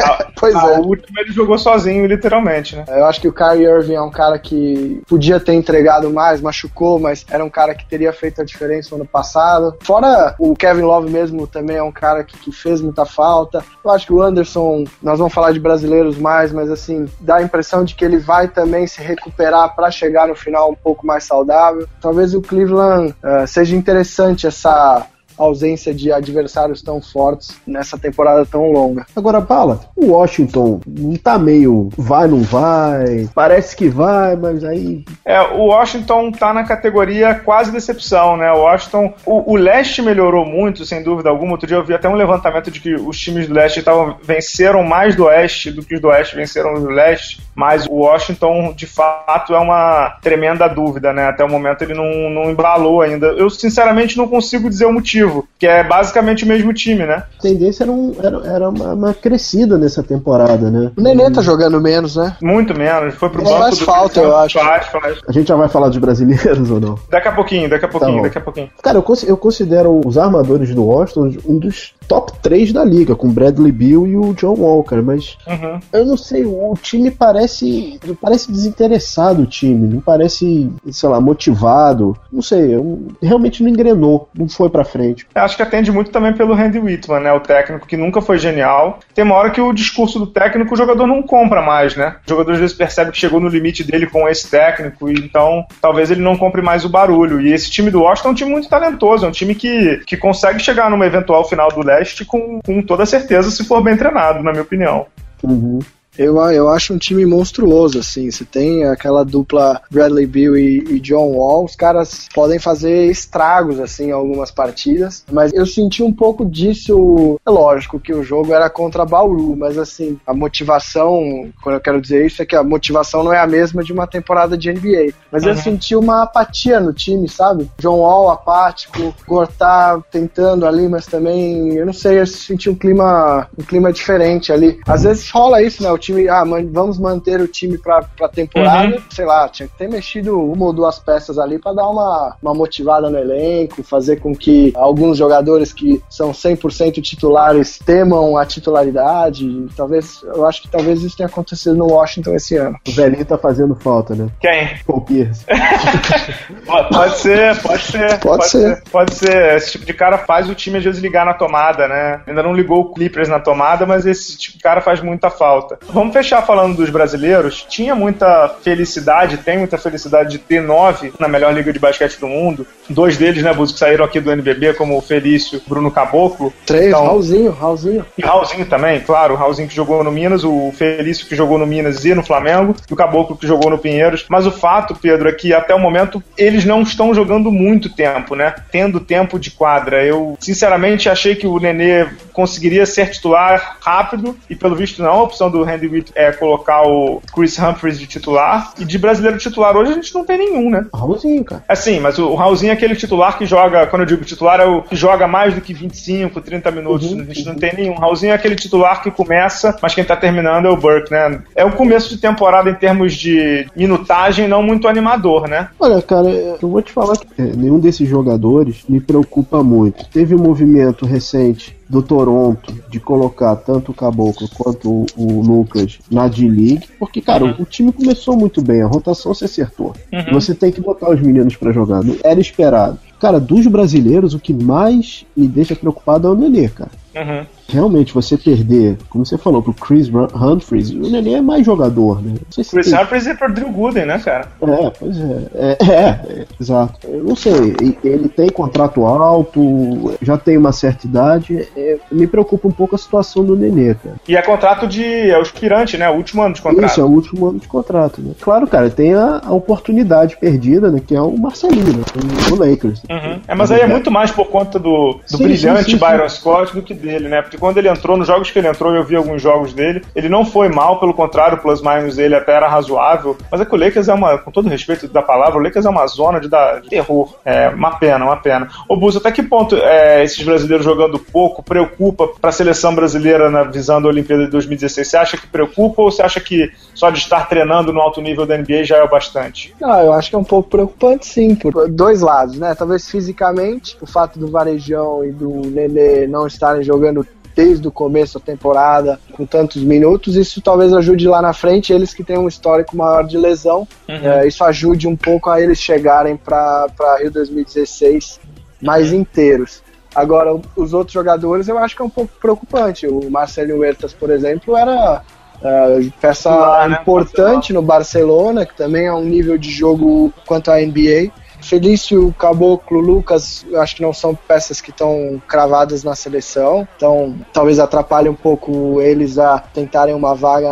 a, 0.00 0.26
pois 0.38 0.54
a, 0.54 0.74
é. 0.74 0.78
o 0.78 0.86
último 0.86 1.18
ele 1.18 1.32
jogou 1.32 1.58
sozinho, 1.58 2.06
literalmente, 2.06 2.76
né? 2.76 2.84
Eu 2.88 3.06
acho 3.06 3.20
que 3.20 3.28
o 3.28 3.32
Kyrie 3.32 3.66
Irving 3.66 3.94
é 3.94 4.02
um 4.02 4.10
cara 4.10 4.38
que 4.38 5.02
podia 5.08 5.40
ter 5.40 5.54
entregado 5.54 6.10
mais, 6.10 6.40
machucou, 6.40 6.98
mas 6.98 7.24
era 7.30 7.44
um 7.44 7.50
cara 7.50 7.74
que 7.74 7.86
teria 7.86 8.12
feito 8.12 8.40
a 8.40 8.44
diferença 8.44 8.90
no 8.90 9.02
ano 9.02 9.08
passado. 9.08 9.76
Fora 9.80 10.34
o 10.38 10.54
Kevin 10.54 10.82
Love 10.82 11.10
mesmo 11.10 11.46
também 11.46 11.76
é 11.76 11.82
um 11.82 11.92
cara 11.92 12.24
que, 12.24 12.36
que 12.38 12.52
fez 12.52 12.80
muita 12.80 13.04
falta. 13.04 13.64
Eu 13.84 13.90
acho 13.90 14.06
que 14.06 14.12
o 14.12 14.22
Anderson, 14.22 14.84
nós 15.02 15.18
vamos 15.18 15.32
falar 15.32 15.52
de 15.52 15.60
brasileiros 15.60 16.18
mais, 16.18 16.52
mas 16.52 16.70
assim, 16.70 17.06
dá 17.20 17.36
a 17.36 17.42
impressão 17.54 17.84
de 17.84 17.94
que 17.94 18.04
ele 18.04 18.18
vai 18.18 18.48
também 18.48 18.84
se 18.86 19.00
recuperar 19.00 19.76
para 19.76 19.88
chegar 19.90 20.26
no 20.26 20.34
final 20.34 20.72
um 20.72 20.74
pouco 20.74 21.06
mais 21.06 21.22
saudável. 21.22 21.86
Talvez 22.00 22.34
o 22.34 22.42
Cleveland 22.42 23.14
uh, 23.22 23.46
seja 23.46 23.76
interessante 23.76 24.46
essa 24.46 25.06
ausência 25.36 25.94
de 25.94 26.12
adversários 26.12 26.82
tão 26.82 27.00
fortes 27.00 27.56
nessa 27.66 27.98
temporada 27.98 28.46
tão 28.46 28.70
longa. 28.70 29.06
Agora, 29.14 29.40
Bala, 29.40 29.80
o 29.96 30.12
Washington 30.12 30.80
não 30.86 31.16
tá 31.16 31.38
meio 31.38 31.88
vai, 31.96 32.26
não 32.26 32.42
vai, 32.42 33.28
parece 33.34 33.76
que 33.76 33.88
vai, 33.88 34.36
mas 34.36 34.64
aí. 34.64 35.04
É, 35.24 35.40
o 35.40 35.66
Washington 35.66 36.30
tá 36.30 36.52
na 36.52 36.64
categoria 36.64 37.34
quase 37.34 37.72
decepção, 37.72 38.36
né? 38.36 38.50
O 38.52 38.60
Washington, 38.60 39.14
o, 39.24 39.52
o 39.52 39.56
leste 39.56 40.02
melhorou 40.02 40.44
muito, 40.44 40.84
sem 40.84 41.02
dúvida 41.02 41.28
alguma. 41.28 41.52
Outro 41.52 41.66
dia 41.66 41.76
eu 41.76 41.84
vi 41.84 41.94
até 41.94 42.08
um 42.08 42.14
levantamento 42.14 42.70
de 42.70 42.80
que 42.80 42.94
os 42.94 43.18
times 43.18 43.48
do 43.48 43.54
leste 43.54 43.82
tavam, 43.82 44.16
venceram 44.22 44.82
mais 44.82 45.16
do 45.16 45.24
oeste 45.24 45.70
do 45.70 45.82
que 45.82 45.94
os 45.94 46.00
do 46.00 46.08
oeste 46.08 46.36
venceram 46.36 46.74
do 46.74 46.88
leste, 46.88 47.40
mas 47.54 47.86
o 47.86 47.94
Washington, 47.94 48.72
de 48.74 48.86
fato, 48.86 49.54
é 49.54 49.58
uma 49.58 50.18
tremenda 50.22 50.68
dúvida, 50.68 51.12
né? 51.12 51.28
Até 51.28 51.44
o 51.44 51.48
momento 51.48 51.82
ele 51.82 51.94
não, 51.94 52.30
não 52.30 52.50
embalou 52.50 53.02
ainda. 53.02 53.26
Eu, 53.28 53.48
sinceramente, 53.48 54.16
não 54.16 54.28
consigo 54.28 54.68
dizer 54.68 54.86
o 54.86 54.92
motivo 54.92 55.23
que 55.58 55.66
é 55.66 55.82
basicamente 55.82 56.44
o 56.44 56.46
mesmo 56.46 56.72
time, 56.72 57.04
né? 57.06 57.24
A 57.38 57.42
tendência 57.42 57.84
era, 57.84 57.92
um, 57.92 58.14
era, 58.22 58.46
era 58.46 58.68
uma, 58.68 58.92
uma, 58.94 59.14
crescida 59.14 59.78
nessa 59.78 60.02
temporada, 60.02 60.70
né? 60.70 60.90
O 60.96 61.00
Nenê 61.00 61.30
tá 61.30 61.42
jogando 61.42 61.80
menos, 61.80 62.16
né? 62.16 62.36
Muito 62.40 62.76
menos, 62.76 63.14
foi 63.14 63.30
pro 63.30 63.42
banco. 63.42 63.58
Faz 63.58 63.78
falta, 63.80 64.20
eu 64.20 64.36
acho. 64.36 64.58
Faz, 64.58 64.86
faz. 64.88 65.18
A 65.26 65.32
gente 65.32 65.48
já 65.48 65.56
vai 65.56 65.68
falar 65.68 65.88
dos 65.88 65.98
brasileiros 65.98 66.70
ou 66.70 66.80
não? 66.80 66.98
Daqui 67.10 67.28
a 67.28 67.32
pouquinho, 67.32 67.68
daqui 67.68 67.84
a 67.84 67.88
pouquinho, 67.88 68.16
tá 68.16 68.22
daqui 68.22 68.38
a 68.38 68.40
pouquinho. 68.40 68.70
Cara, 68.82 68.98
eu, 68.98 69.04
eu 69.26 69.36
considero 69.36 70.00
os 70.04 70.18
armadores 70.18 70.74
do 70.74 70.84
Washington 70.84 71.32
um 71.46 71.58
dos 71.58 71.94
top 72.08 72.32
3 72.42 72.72
da 72.72 72.84
liga, 72.84 73.14
com 73.14 73.32
Bradley 73.32 73.72
Bill 73.72 74.06
e 74.06 74.16
o 74.16 74.34
John 74.34 74.54
Walker, 74.54 75.02
mas 75.02 75.36
uhum. 75.46 75.80
eu 75.92 76.04
não 76.04 76.16
sei, 76.16 76.44
o 76.44 76.74
time 76.80 77.10
parece 77.10 77.98
parece 78.20 78.50
desinteressado 78.50 79.42
o 79.42 79.46
time, 79.46 79.94
não 79.94 80.00
parece, 80.00 80.70
sei 80.90 81.08
lá, 81.08 81.20
motivado, 81.20 82.16
não 82.32 82.42
sei, 82.42 82.74
eu, 82.74 83.08
realmente 83.22 83.62
não 83.62 83.70
engrenou, 83.70 84.28
não 84.36 84.48
foi 84.48 84.68
pra 84.68 84.84
frente. 84.84 85.26
Eu 85.34 85.42
acho 85.42 85.56
que 85.56 85.62
atende 85.62 85.90
muito 85.90 86.10
também 86.10 86.32
pelo 86.32 86.54
Randy 86.54 86.78
Whitman, 86.78 87.20
né, 87.20 87.32
o 87.32 87.40
técnico 87.40 87.86
que 87.86 87.96
nunca 87.96 88.20
foi 88.20 88.38
genial. 88.38 88.98
Tem 89.14 89.24
uma 89.24 89.34
hora 89.34 89.50
que 89.50 89.60
o 89.60 89.72
discurso 89.72 90.18
do 90.18 90.26
técnico 90.26 90.74
o 90.74 90.76
jogador 90.76 91.06
não 91.06 91.22
compra 91.22 91.62
mais, 91.62 91.96
né? 91.96 92.16
O 92.26 92.30
jogador 92.30 92.52
às 92.52 92.60
vezes 92.60 92.76
percebe 92.76 93.10
que 93.10 93.18
chegou 93.18 93.40
no 93.40 93.48
limite 93.48 93.84
dele 93.84 94.06
com 94.06 94.28
esse 94.28 94.50
técnico, 94.50 95.08
e 95.08 95.14
então 95.14 95.64
talvez 95.80 96.10
ele 96.10 96.20
não 96.20 96.36
compre 96.36 96.62
mais 96.62 96.84
o 96.84 96.88
barulho. 96.88 97.40
E 97.40 97.52
esse 97.52 97.70
time 97.70 97.90
do 97.90 98.02
Washington 98.02 98.28
é 98.28 98.32
um 98.32 98.34
time 98.34 98.50
muito 98.50 98.68
talentoso, 98.68 99.24
é 99.24 99.28
um 99.28 99.32
time 99.32 99.54
que, 99.54 100.02
que 100.06 100.16
consegue 100.16 100.60
chegar 100.60 100.90
numa 100.90 101.06
eventual 101.06 101.48
final 101.48 101.68
do 101.70 101.82
leste 101.82 101.93
com, 102.24 102.60
com 102.64 102.82
toda 102.82 103.06
certeza 103.06 103.50
se 103.50 103.64
for 103.64 103.82
bem 103.82 103.96
treinado, 103.96 104.42
na 104.42 104.50
minha 104.50 104.62
opinião. 104.62 105.06
Uhum. 105.42 105.78
Eu, 106.18 106.36
eu 106.50 106.68
acho 106.68 106.94
um 106.94 106.98
time 106.98 107.24
monstruoso, 107.26 107.98
assim. 107.98 108.30
Você 108.30 108.44
tem 108.44 108.84
aquela 108.84 109.24
dupla 109.24 109.80
Bradley 109.90 110.26
Bill 110.26 110.56
e, 110.56 110.78
e, 110.88 111.00
John 111.00 111.32
Wall, 111.32 111.64
os 111.64 111.76
caras 111.76 112.28
podem 112.34 112.58
fazer 112.58 113.10
estragos, 113.10 113.80
assim, 113.80 114.06
em 114.06 114.12
algumas 114.12 114.50
partidas. 114.50 115.24
Mas 115.30 115.52
eu 115.52 115.66
senti 115.66 116.02
um 116.02 116.12
pouco 116.12 116.44
disso. 116.44 117.38
É 117.44 117.50
lógico 117.50 118.00
que 118.00 118.12
o 118.12 118.22
jogo 118.22 118.52
era 118.52 118.70
contra 118.70 119.04
Bauru, 119.04 119.56
mas, 119.56 119.76
assim, 119.76 120.18
a 120.26 120.32
motivação, 120.32 121.50
quando 121.62 121.76
eu 121.76 121.80
quero 121.80 122.00
dizer 122.00 122.26
isso, 122.26 122.42
é 122.42 122.46
que 122.46 122.56
a 122.56 122.62
motivação 122.62 123.24
não 123.24 123.32
é 123.32 123.38
a 123.38 123.46
mesma 123.46 123.82
de 123.82 123.92
uma 123.92 124.06
temporada 124.06 124.56
de 124.56 124.72
NBA. 124.72 125.12
Mas 125.30 125.44
uhum. 125.44 125.50
eu 125.50 125.56
senti 125.56 125.96
uma 125.96 126.22
apatia 126.22 126.80
no 126.80 126.92
time, 126.92 127.28
sabe? 127.28 127.70
John 127.78 127.98
Wall 127.98 128.30
apático, 128.30 129.14
Gortar 129.26 130.00
tentando 130.10 130.66
ali, 130.66 130.88
mas 130.88 131.06
também, 131.06 131.74
eu 131.74 131.86
não 131.86 131.92
sei, 131.92 132.20
eu 132.20 132.26
senti 132.26 132.70
um 132.70 132.74
clima, 132.74 133.48
um 133.58 133.62
clima 133.62 133.92
diferente 133.92 134.52
ali. 134.52 134.78
Às 134.86 135.02
vezes 135.02 135.30
rola 135.30 135.62
isso, 135.62 135.82
né? 135.82 135.90
O 135.90 135.98
time, 136.04 136.28
ah, 136.28 136.44
man, 136.44 136.66
vamos 136.70 136.98
manter 136.98 137.40
o 137.40 137.48
time 137.48 137.78
pra, 137.78 138.02
pra 138.02 138.28
temporada, 138.28 138.96
uhum. 138.96 139.02
sei 139.10 139.24
lá, 139.24 139.48
tinha 139.48 139.68
que 139.68 139.76
ter 139.76 139.88
mexido 139.88 140.40
uma 140.40 140.66
ou 140.66 140.72
duas 140.72 140.98
peças 140.98 141.38
ali 141.38 141.58
para 141.58 141.72
dar 141.72 141.88
uma, 141.88 142.36
uma 142.42 142.54
motivada 142.54 143.08
no 143.08 143.18
elenco, 143.18 143.82
fazer 143.82 144.20
com 144.20 144.34
que 144.34 144.72
alguns 144.74 145.16
jogadores 145.16 145.72
que 145.72 146.02
são 146.08 146.32
100% 146.32 147.00
titulares 147.02 147.78
temam 147.78 148.36
a 148.36 148.44
titularidade. 148.44 149.66
Talvez, 149.76 150.22
eu 150.22 150.46
acho 150.46 150.62
que 150.62 150.68
talvez 150.68 151.02
isso 151.02 151.16
tenha 151.16 151.28
acontecido 151.28 151.76
no 151.76 151.86
Washington 151.86 152.34
esse 152.34 152.56
ano. 152.56 152.76
O 152.86 152.92
velhinho 152.92 153.24
tá 153.24 153.38
fazendo 153.38 153.74
falta, 153.74 154.14
né? 154.14 154.28
Quem? 154.40 154.70
Paul 154.86 155.00
Pierce. 155.02 155.44
pode 156.66 157.16
ser, 157.18 157.62
pode 157.62 157.82
ser. 157.82 158.08
Pode, 158.08 158.20
pode 158.20 158.48
ser. 158.48 158.76
ser. 158.76 158.90
Pode 158.90 159.14
ser. 159.14 159.56
Esse 159.56 159.72
tipo 159.72 159.86
de 159.86 159.94
cara 159.94 160.18
faz 160.18 160.48
o 160.48 160.54
time 160.54 160.78
às 160.78 160.84
vezes 160.84 161.02
ligar 161.02 161.24
na 161.24 161.34
tomada, 161.34 161.88
né? 161.88 162.20
Ainda 162.26 162.42
não 162.42 162.54
ligou 162.54 162.80
o 162.80 162.92
Clippers 162.92 163.28
na 163.28 163.40
tomada, 163.40 163.86
mas 163.86 164.06
esse 164.06 164.36
tipo 164.36 164.58
de 164.58 164.62
cara 164.62 164.80
faz 164.80 165.00
muita 165.00 165.30
falta. 165.30 165.78
Vamos 165.94 166.12
fechar 166.12 166.42
falando 166.42 166.76
dos 166.76 166.90
brasileiros. 166.90 167.64
Tinha 167.68 167.94
muita 167.94 168.48
felicidade, 168.62 169.36
tem 169.38 169.58
muita 169.58 169.78
felicidade 169.78 170.32
de 170.32 170.38
ter 170.38 170.60
nove 170.60 171.12
na 171.20 171.28
melhor 171.28 171.54
liga 171.54 171.72
de 171.72 171.78
basquete 171.78 172.18
do 172.18 172.26
mundo. 172.26 172.66
Dois 172.90 173.16
deles, 173.16 173.44
né, 173.44 173.54
Buzo, 173.54 173.74
que 173.74 173.78
saíram 173.78 174.04
aqui 174.04 174.18
do 174.18 174.32
NBB, 174.32 174.74
como 174.74 174.98
o 174.98 175.00
Felício 175.00 175.62
Bruno 175.68 175.92
Caboclo. 175.92 176.52
Três, 176.66 176.88
então, 176.88 177.04
Raulzinho, 177.04 177.52
Raulzinho. 177.52 178.04
E 178.18 178.22
Raulzinho 178.22 178.66
também, 178.66 178.98
claro. 179.00 179.34
O 179.34 179.36
Raulzinho 179.36 179.68
que 179.68 179.74
jogou 179.74 180.02
no 180.02 180.10
Minas, 180.10 180.42
o 180.42 180.72
Felício 180.76 181.26
que 181.26 181.36
jogou 181.36 181.58
no 181.58 181.66
Minas 181.66 182.04
e 182.04 182.12
no 182.12 182.24
Flamengo, 182.24 182.74
e 182.90 182.92
o 182.92 182.96
Caboclo 182.96 183.36
que 183.36 183.46
jogou 183.46 183.70
no 183.70 183.78
Pinheiros. 183.78 184.26
Mas 184.28 184.46
o 184.46 184.50
fato, 184.50 184.96
Pedro, 184.96 185.28
é 185.28 185.32
que 185.32 185.54
até 185.54 185.72
o 185.72 185.78
momento 185.78 186.20
eles 186.36 186.64
não 186.64 186.82
estão 186.82 187.14
jogando 187.14 187.52
muito 187.52 187.88
tempo, 187.88 188.34
né? 188.34 188.52
Tendo 188.72 188.98
tempo 188.98 189.38
de 189.38 189.52
quadra. 189.52 190.04
Eu, 190.04 190.36
sinceramente, 190.40 191.08
achei 191.08 191.36
que 191.36 191.46
o 191.46 191.60
Nenê 191.60 192.08
conseguiria 192.32 192.84
ser 192.84 193.10
titular 193.10 193.76
rápido, 193.80 194.36
e 194.50 194.56
pelo 194.56 194.74
visto 194.74 195.00
não, 195.00 195.10
a 195.10 195.22
opção 195.22 195.48
do 195.48 195.62
Randy 195.62 195.83
É 196.14 196.32
colocar 196.32 196.86
o 196.86 197.20
Chris 197.34 197.58
Humphries 197.58 197.98
de 197.98 198.06
titular. 198.06 198.72
E 198.78 198.84
de 198.84 198.98
brasileiro 198.98 199.38
titular 199.38 199.76
hoje 199.76 199.92
a 199.92 199.94
gente 199.94 200.14
não 200.14 200.24
tem 200.24 200.38
nenhum, 200.38 200.70
né? 200.70 200.86
Raulzinho, 200.94 201.44
cara. 201.44 201.64
É 201.68 201.74
sim, 201.74 202.00
mas 202.00 202.18
o 202.18 202.34
Raulzinho 202.34 202.70
é 202.70 202.74
aquele 202.74 202.96
titular 202.96 203.38
que 203.38 203.46
joga, 203.46 203.86
quando 203.86 204.02
eu 204.02 204.06
digo 204.06 204.24
titular, 204.24 204.60
é 204.60 204.64
o 204.64 204.82
que 204.82 204.96
joga 204.96 205.26
mais 205.26 205.54
do 205.54 205.60
que 205.60 205.72
25, 205.72 206.40
30 206.40 206.70
minutos. 206.70 207.12
Uhum, 207.12 207.20
a 207.20 207.24
gente 207.24 207.40
uhum. 207.46 207.52
não 207.52 207.58
tem 207.58 207.74
nenhum. 207.74 207.94
Raulzinho 207.94 208.32
é 208.32 208.34
aquele 208.34 208.56
titular 208.56 209.02
que 209.02 209.10
começa, 209.10 209.76
mas 209.82 209.94
quem 209.94 210.04
tá 210.04 210.16
terminando 210.16 210.66
é 210.66 210.70
o 210.70 210.76
Burke, 210.76 211.10
né? 211.10 211.42
É 211.54 211.64
o 211.64 211.72
começo 211.72 212.08
de 212.08 212.18
temporada 212.18 212.70
em 212.70 212.74
termos 212.74 213.14
de 213.14 213.66
minutagem 213.76 214.48
não 214.48 214.62
muito 214.62 214.88
animador, 214.88 215.48
né? 215.48 215.68
Olha, 215.78 216.00
cara, 216.02 216.28
eu 216.28 216.68
vou 216.68 216.82
te 216.82 216.92
falar 216.92 217.16
que 217.16 217.26
é, 217.38 217.44
nenhum 217.56 217.78
desses 217.78 218.08
jogadores 218.08 218.84
me 218.88 219.00
preocupa 219.00 219.62
muito. 219.62 220.06
Teve 220.08 220.34
um 220.34 220.38
movimento 220.38 221.06
recente 221.06 221.76
do 221.88 222.02
Toronto 222.02 222.72
de 222.88 222.98
colocar 222.98 223.56
tanto 223.56 223.92
o 223.92 223.94
Caboclo 223.94 224.48
quanto 224.48 224.90
o, 224.90 225.06
o 225.16 225.40
Lucas 225.42 225.98
na 226.10 226.28
D-League, 226.28 226.88
porque, 226.98 227.20
cara, 227.20 227.44
uhum. 227.44 227.54
o, 227.58 227.62
o, 227.62 227.66
time 227.66 227.92
começou 227.92 228.36
muito 228.36 228.62
bem, 228.62 228.82
a 228.82 228.86
rotação 228.86 229.34
se 229.34 229.44
acertou. 229.44 229.94
Uhum. 230.12 230.32
Você 230.32 230.54
tem 230.54 230.72
que 230.72 230.80
botar 230.80 231.10
os 231.10 231.20
meninos 231.20 231.56
para 231.56 231.72
jogar, 231.72 232.02
era 232.22 232.40
esperado. 232.40 232.98
Cara, 233.20 233.38
dos 233.40 233.66
brasileiros, 233.66 234.34
o 234.34 234.38
que 234.38 234.52
mais 234.52 235.24
me 235.36 235.46
deixa 235.46 235.74
preocupado 235.74 236.28
é 236.28 236.30
o 236.30 236.34
Nenê, 236.34 236.68
cara. 236.68 236.90
Uhum 237.14 237.46
realmente 237.68 238.12
você 238.12 238.36
perder, 238.36 238.96
como 239.08 239.24
você 239.24 239.38
falou, 239.38 239.62
pro 239.62 239.72
Chris 239.74 240.08
Humphries, 240.08 240.90
o 240.90 241.10
Nenê 241.10 241.34
é 241.34 241.40
mais 241.40 241.64
jogador, 241.64 242.22
né? 242.22 242.34
Se 242.50 242.64
Chris 242.64 242.90
tem... 242.90 243.00
Humphries 243.00 243.26
é 243.26 243.34
pro 243.34 243.52
Drew 243.52 243.70
Gooden, 243.70 244.06
né, 244.06 244.18
cara? 244.18 244.48
É, 244.62 244.90
pois 244.90 245.18
é. 245.18 245.48
É, 245.54 245.76
é, 245.80 245.94
é 245.94 246.46
exato. 246.60 246.94
Eu 247.04 247.24
não 247.24 247.36
sei, 247.36 247.74
ele 248.04 248.28
tem 248.28 248.48
contrato 248.48 249.04
alto, 249.04 250.14
já 250.20 250.36
tem 250.36 250.56
uma 250.56 250.72
certa 250.72 251.06
idade, 251.06 251.66
é, 251.76 251.98
me 252.10 252.26
preocupa 252.26 252.68
um 252.68 252.72
pouco 252.72 252.94
a 252.94 252.98
situação 252.98 253.44
do 253.44 253.56
Nenê, 253.56 253.94
cara. 253.94 254.16
E 254.28 254.36
é 254.36 254.42
contrato 254.42 254.86
de. 254.86 255.04
é 255.04 255.38
o 255.38 255.42
aspirante, 255.42 255.96
né? 255.96 256.08
O 256.08 256.14
último 256.14 256.42
ano 256.42 256.54
de 256.54 256.62
contrato. 256.62 256.90
Isso, 256.90 257.00
é 257.00 257.04
o 257.04 257.08
último 257.08 257.48
ano 257.48 257.58
de 257.58 257.68
contrato, 257.68 258.20
né? 258.20 258.32
Claro, 258.40 258.66
cara, 258.66 258.90
tem 258.90 259.14
a, 259.14 259.40
a 259.44 259.52
oportunidade 259.52 260.36
perdida, 260.36 260.90
né? 260.90 261.00
Que 261.04 261.14
é 261.14 261.20
o 261.20 261.36
Marcelinho, 261.36 261.98
né? 261.98 262.04
O 262.52 262.54
Lakers. 262.54 263.02
Uhum. 263.10 263.40
É, 263.48 263.54
mas 263.54 263.70
aí 263.70 263.80
é 263.80 263.86
muito 263.86 264.10
mais 264.10 264.30
por 264.30 264.46
conta 264.46 264.78
do, 264.78 265.20
do 265.30 265.36
sim, 265.36 265.44
brilhante 265.44 265.84
sim, 265.84 265.90
sim, 265.92 265.98
Byron 265.98 266.28
Scott 266.28 266.74
do 266.74 266.82
que 266.82 266.94
dele, 267.04 267.28
né? 267.28 267.42
Porque 267.42 267.58
quando 267.58 267.78
ele 267.78 267.88
entrou, 267.88 268.16
nos 268.16 268.26
jogos 268.26 268.50
que 268.50 268.58
ele 268.58 268.68
entrou, 268.68 268.94
eu 268.94 269.04
vi 269.04 269.16
alguns 269.16 269.40
jogos 269.40 269.72
dele, 269.72 270.02
ele 270.14 270.28
não 270.28 270.44
foi 270.44 270.68
mal, 270.68 270.98
pelo 270.98 271.14
contrário, 271.14 271.58
o 271.58 271.60
plus-minus 271.60 272.16
dele 272.16 272.34
até 272.34 272.54
era 272.54 272.68
razoável, 272.68 273.36
mas 273.50 273.60
é 273.60 273.64
que 273.64 273.74
o 273.74 273.78
Lakers 273.78 274.08
é 274.08 274.14
uma, 274.14 274.38
com 274.38 274.50
todo 274.50 274.68
respeito 274.68 275.06
da 275.08 275.22
palavra, 275.22 275.58
o 275.58 275.62
Lakers 275.62 275.86
é 275.86 275.90
uma 275.90 276.06
zona 276.06 276.40
de, 276.40 276.48
terror. 276.88 277.34
É 277.44 277.68
uma 277.68 277.98
pena, 277.98 278.24
uma 278.24 278.36
pena. 278.36 278.68
Ô 278.88 278.96
Bus, 278.96 279.16
até 279.16 279.30
que 279.30 279.42
ponto 279.42 279.76
é, 279.76 280.22
esses 280.24 280.42
brasileiros 280.44 280.84
jogando 280.84 281.18
pouco 281.18 281.62
preocupa 281.62 282.28
para 282.28 282.50
a 282.50 282.52
seleção 282.52 282.94
brasileira 282.94 283.50
na 283.50 283.62
visando 283.64 284.06
a 284.08 284.10
Olimpíada 284.10 284.44
de 284.44 284.50
2016? 284.50 285.08
Você 285.08 285.16
acha 285.16 285.36
que 285.36 285.46
preocupa 285.46 286.02
ou 286.02 286.10
você 286.10 286.22
acha 286.22 286.40
que 286.40 286.72
só 286.94 287.10
de 287.10 287.18
estar 287.18 287.48
treinando 287.48 287.92
no 287.92 288.00
alto 288.00 288.20
nível 288.20 288.46
da 288.46 288.56
NBA 288.56 288.84
já 288.84 288.96
é 288.96 289.02
o 289.02 289.08
bastante? 289.08 289.74
Não, 289.80 290.00
eu 290.00 290.12
acho 290.12 290.30
que 290.30 290.36
é 290.36 290.38
um 290.38 290.44
pouco 290.44 290.70
preocupante 290.70 291.26
sim, 291.26 291.54
por 291.54 291.88
dois 291.88 292.20
lados, 292.20 292.58
né? 292.58 292.74
Talvez 292.74 293.08
fisicamente, 293.10 293.96
o 294.00 294.06
fato 294.06 294.38
do 294.38 294.48
Varejão 294.48 295.24
e 295.24 295.32
do 295.32 295.48
Nenê 295.66 296.26
não 296.26 296.46
estarem 296.46 296.82
jogando 296.82 297.26
desde 297.54 297.86
o 297.86 297.92
começo 297.92 298.38
da 298.38 298.44
temporada, 298.44 299.20
com 299.32 299.46
tantos 299.46 299.82
minutos, 299.82 300.34
isso 300.34 300.60
talvez 300.60 300.92
ajude 300.92 301.28
lá 301.28 301.40
na 301.40 301.52
frente, 301.52 301.92
eles 301.92 302.12
que 302.12 302.24
têm 302.24 302.36
um 302.36 302.48
histórico 302.48 302.96
maior 302.96 303.24
de 303.24 303.38
lesão, 303.38 303.86
uhum. 304.08 304.16
é, 304.16 304.46
isso 304.46 304.64
ajude 304.64 305.06
um 305.06 305.16
pouco 305.16 305.48
a 305.48 305.60
eles 305.60 305.78
chegarem 305.78 306.36
para 306.36 306.88
Rio 307.20 307.30
2016 307.30 308.40
mais 308.82 309.12
uhum. 309.12 309.20
inteiros. 309.20 309.82
Agora, 310.14 310.54
os 310.76 310.92
outros 310.92 311.12
jogadores 311.12 311.68
eu 311.68 311.78
acho 311.78 311.96
que 311.96 312.02
é 312.02 312.04
um 312.04 312.10
pouco 312.10 312.32
preocupante. 312.40 313.06
O 313.06 313.28
Marcelo 313.28 313.78
Huertas, 313.78 314.12
por 314.12 314.30
exemplo, 314.30 314.76
era 314.76 315.22
uh, 315.64 316.12
peça 316.20 316.50
lá, 316.50 316.88
né? 316.88 316.98
importante 317.00 317.72
no 317.72 317.82
Barcelona, 317.82 318.66
que 318.66 318.76
também 318.76 319.06
é 319.06 319.12
um 319.12 319.24
nível 319.24 319.58
de 319.58 319.70
jogo 319.70 320.32
quanto 320.46 320.70
à 320.70 320.76
NBA. 320.78 321.32
Felício, 321.62 322.34
Caboclo, 322.38 323.00
Lucas, 323.00 323.64
acho 323.76 323.96
que 323.96 324.02
não 324.02 324.12
são 324.12 324.34
peças 324.34 324.82
que 324.82 324.90
estão 324.90 325.40
cravadas 325.48 326.04
na 326.04 326.14
seleção, 326.14 326.86
então 326.94 327.34
talvez 327.54 327.78
atrapalhe 327.78 328.28
um 328.28 328.34
pouco 328.34 329.00
eles 329.00 329.38
a 329.38 329.58
tentarem 329.58 330.14
uma 330.14 330.34
vaga 330.34 330.68